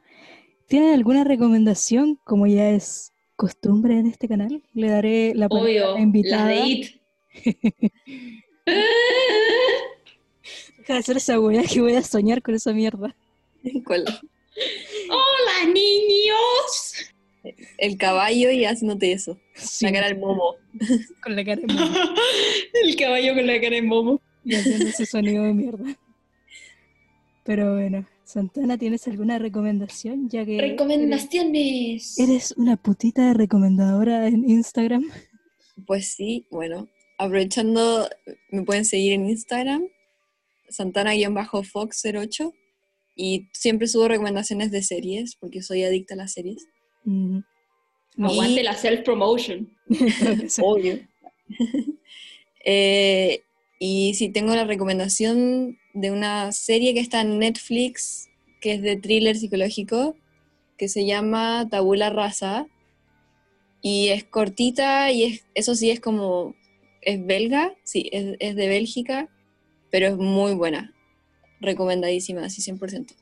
[0.68, 4.64] ¿Tienen alguna recomendación, como ya es costumbre en este canal?
[4.74, 6.46] Le daré la palabra a la invitada.
[6.46, 7.02] La de It.
[10.78, 13.16] Deja de hacer esa weá que voy a soñar con esa mierda.
[13.86, 14.06] ¿Cuál?
[15.10, 17.12] ¡Hola, niños!
[17.78, 19.38] El caballo y haciéndote eso.
[19.82, 20.56] La cara del momo.
[21.24, 21.98] Con la cara de momo.
[22.84, 24.22] El caballo con la cara de momo.
[24.44, 25.98] Y haciendo ese sonido de mierda.
[27.44, 30.30] Pero bueno, Santana, ¿tienes alguna recomendación?
[30.30, 32.18] Ya que Recomendaciones.
[32.18, 35.04] Eres, una putita recomendadora en Instagram.
[35.86, 36.88] Pues sí, bueno,
[37.18, 38.08] aprovechando,
[38.50, 39.88] me pueden seguir en Instagram,
[40.70, 42.54] Santana-Fox08,
[43.16, 46.68] y siempre subo recomendaciones de series, porque soy adicta a las series.
[48.18, 49.78] Aguante la self-promotion.
[50.62, 51.00] Obvio.
[52.66, 53.44] eh,
[53.84, 58.30] y sí, tengo la recomendación de una serie que está en Netflix,
[58.60, 60.16] que es de thriller psicológico,
[60.78, 62.68] que se llama Tabula Rasa.
[63.82, 66.54] Y es cortita y es, eso sí es como,
[67.02, 69.30] es belga, sí, es, de Bélgica,
[69.90, 70.94] pero es muy buena.
[71.60, 73.16] recomendadísima, así 100%.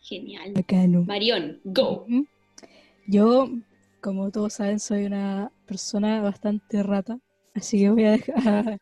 [0.00, 0.52] Genial.
[0.54, 1.02] Bacano.
[1.02, 2.06] Marión, go.
[3.06, 3.50] Yo,
[4.00, 7.18] como todos saben, soy una persona bastante rata,
[7.52, 8.78] así que voy a, dejar- a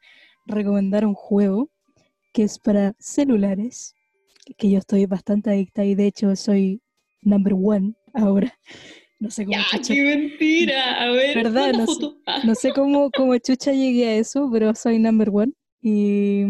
[0.46, 1.70] recomendar un juego
[2.32, 3.94] que es para celulares,
[4.56, 6.80] que yo estoy bastante adicta y de hecho soy
[7.22, 8.52] number one ahora.
[9.18, 11.02] No sé cómo, Ya, chucha, qué mentira.
[11.02, 11.72] A ver, ¿Verdad?
[11.72, 12.06] No sé.
[12.26, 15.54] Ah, no sé cómo, cómo chucha llegué a eso, pero soy number one.
[15.80, 16.42] Y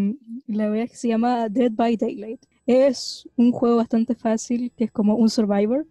[0.48, 2.40] la verdad es que se llama Dead by Daylight.
[2.66, 5.86] Es un juego bastante fácil, que es como un Survivor,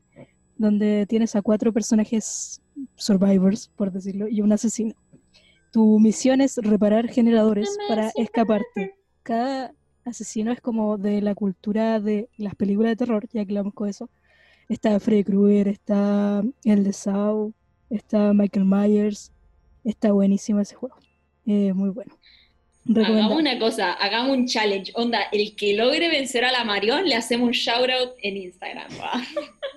[0.57, 2.61] donde tienes a cuatro personajes
[2.95, 4.95] survivors, por decirlo, y un asesino.
[5.76, 8.95] Tu misión es reparar generadores para escaparte.
[9.23, 9.73] Cada
[10.05, 13.89] asesino es como de la cultura de las películas de terror, ya que hablamos con
[13.89, 14.09] eso.
[14.69, 17.51] Está Freddy Krueger, está el de Saw,
[17.89, 19.34] está Michael Myers.
[19.84, 20.95] Está buenísimo ese juego.
[21.45, 22.17] Eh, muy bueno.
[22.95, 24.93] Hagamos una cosa, hagamos un challenge.
[24.95, 28.88] Onda, el que logre vencer a la Marión, le hacemos un shout out en Instagram.
[28.97, 29.21] ¿va?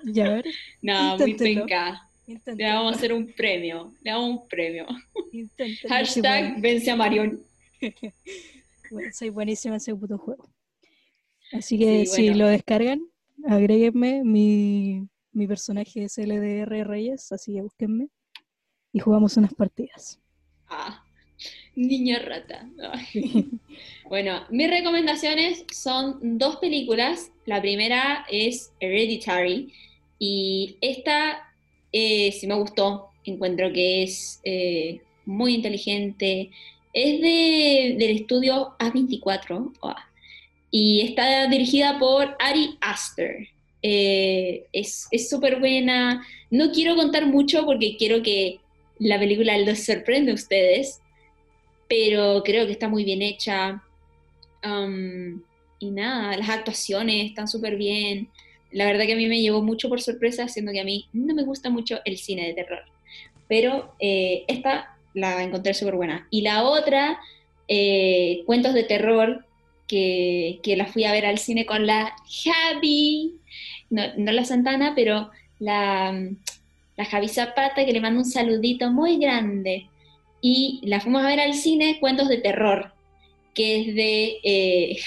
[0.05, 0.45] Ya ver,
[0.81, 1.65] No, muy Inténtenlo.
[2.45, 3.93] Le vamos a hacer un premio.
[4.01, 4.85] Le damos un premio.
[5.31, 5.49] sí,
[5.87, 6.95] Hashtag vence a
[8.91, 9.11] bueno.
[9.13, 10.49] Soy buenísima en ese puto juego.
[11.51, 13.01] Así que Sí, si lo descargan,
[13.47, 14.23] agréguenme.
[14.23, 18.09] Mi, mi personaje es LDR Reyes, así que búsquenme.
[18.93, 20.19] Y jugamos unas partidas.
[20.67, 21.03] Ah,
[21.75, 22.69] niña rata.
[24.09, 27.31] Bueno, mis recomendaciones son dos películas.
[27.45, 29.71] La primera es Hereditary
[30.17, 31.48] y esta
[31.91, 33.09] eh, sí me gustó.
[33.25, 36.49] Encuentro que es eh, muy inteligente.
[36.93, 40.07] Es de, del estudio A24 ah,
[40.71, 43.47] y está dirigida por Ari Aster.
[43.81, 46.25] Eh, es súper buena.
[46.49, 48.59] No quiero contar mucho porque quiero que
[48.99, 51.01] la película los sorprende a ustedes,
[51.87, 53.81] pero creo que está muy bien hecha.
[54.63, 55.41] Um,
[55.79, 58.27] y nada, las actuaciones están súper bien.
[58.71, 61.33] La verdad que a mí me llevó mucho por sorpresa, siendo que a mí no
[61.33, 62.83] me gusta mucho el cine de terror.
[63.47, 66.27] Pero eh, esta la encontré súper buena.
[66.29, 67.19] Y la otra,
[67.67, 69.45] eh, Cuentos de Terror,
[69.87, 73.35] que, que la fui a ver al cine con la Javi,
[73.89, 76.13] no, no la Santana, pero la,
[76.95, 79.87] la Javi Zapata, que le mando un saludito muy grande.
[80.41, 82.93] Y la fuimos a ver al cine, Cuentos de Terror,
[83.53, 84.97] que es de, eh,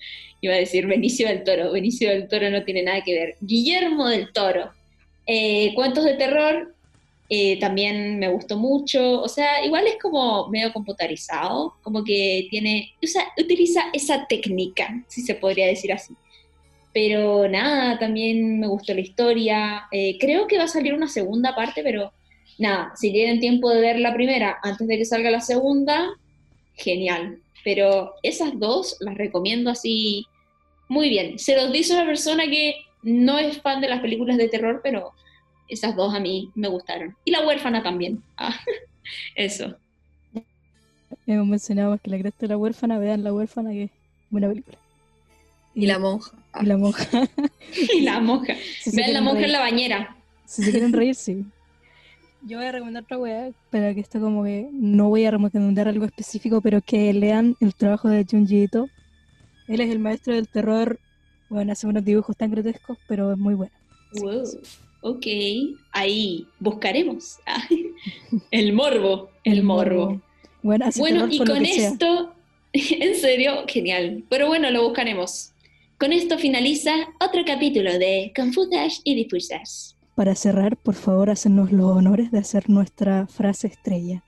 [0.42, 4.08] iba a decir Benicio del Toro, Benicio del Toro no tiene nada que ver, Guillermo
[4.08, 4.70] del Toro.
[5.24, 6.74] Eh, Cuentos de Terror
[7.28, 12.92] eh, también me gustó mucho, o sea, igual es como medio computarizado, como que tiene,
[13.00, 16.14] usa, utiliza esa técnica, si se podría decir así.
[16.92, 19.84] Pero nada, también me gustó la historia.
[19.92, 22.12] Eh, creo que va a salir una segunda parte, pero
[22.58, 26.10] nada, si tienen tiempo de ver la primera antes de que salga la segunda,
[26.74, 27.38] genial.
[27.64, 30.26] Pero esas dos las recomiendo así
[30.88, 31.38] muy bien.
[31.38, 35.12] Se los dice una persona que no es fan de las películas de terror, pero
[35.68, 37.16] esas dos a mí me gustaron.
[37.24, 38.22] Y la huérfana también.
[38.36, 38.54] Ah,
[39.34, 39.76] eso.
[41.26, 42.98] Hemos mencionado más que la cresta de la huérfana.
[42.98, 43.90] Vean la huérfana, que es
[44.30, 44.78] buena película.
[45.74, 46.32] Y la monja.
[46.60, 47.08] y la monja.
[47.94, 48.54] Y la monja.
[48.80, 49.46] Si Vean la monja reír.
[49.46, 50.16] en la bañera.
[50.44, 51.46] Si se quieren reír, sí.
[52.42, 55.86] Yo voy a recomendar otra weá, pero que esto como que no voy a recomendar
[55.88, 58.88] algo específico, pero que lean el trabajo de Junji Ito.
[59.72, 60.98] Él es el maestro del terror.
[61.48, 63.72] Bueno, hace unos dibujos tan grotescos, pero es muy bueno.
[64.20, 64.42] Wow.
[65.00, 65.26] Ok,
[65.92, 67.38] ahí buscaremos.
[68.50, 70.20] El morbo, el morbo.
[70.62, 71.88] Bueno, hace Bueno, terror y por lo con sea.
[71.88, 72.34] esto,
[72.72, 74.24] en serio, genial.
[74.28, 75.52] Pero bueno, lo buscaremos.
[75.98, 79.96] Con esto finaliza otro capítulo de Confusas y Difusas.
[80.14, 84.22] Para cerrar, por favor, hacernos los honores de hacer nuestra frase estrella.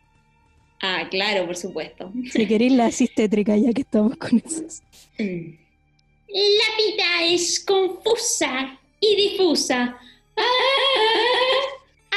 [0.86, 2.12] Ah, claro, por supuesto.
[2.30, 4.82] Si queréis la así tétrica, ya que estamos con esas.
[5.16, 9.96] La vida es confusa y difusa.
[10.36, 11.60] Ah,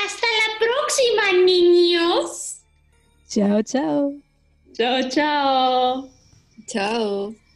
[0.03, 2.57] Hasta la próxima, niños.
[3.29, 4.13] Chao, chao.
[4.73, 6.09] Chao, chao.
[6.67, 7.46] Chao.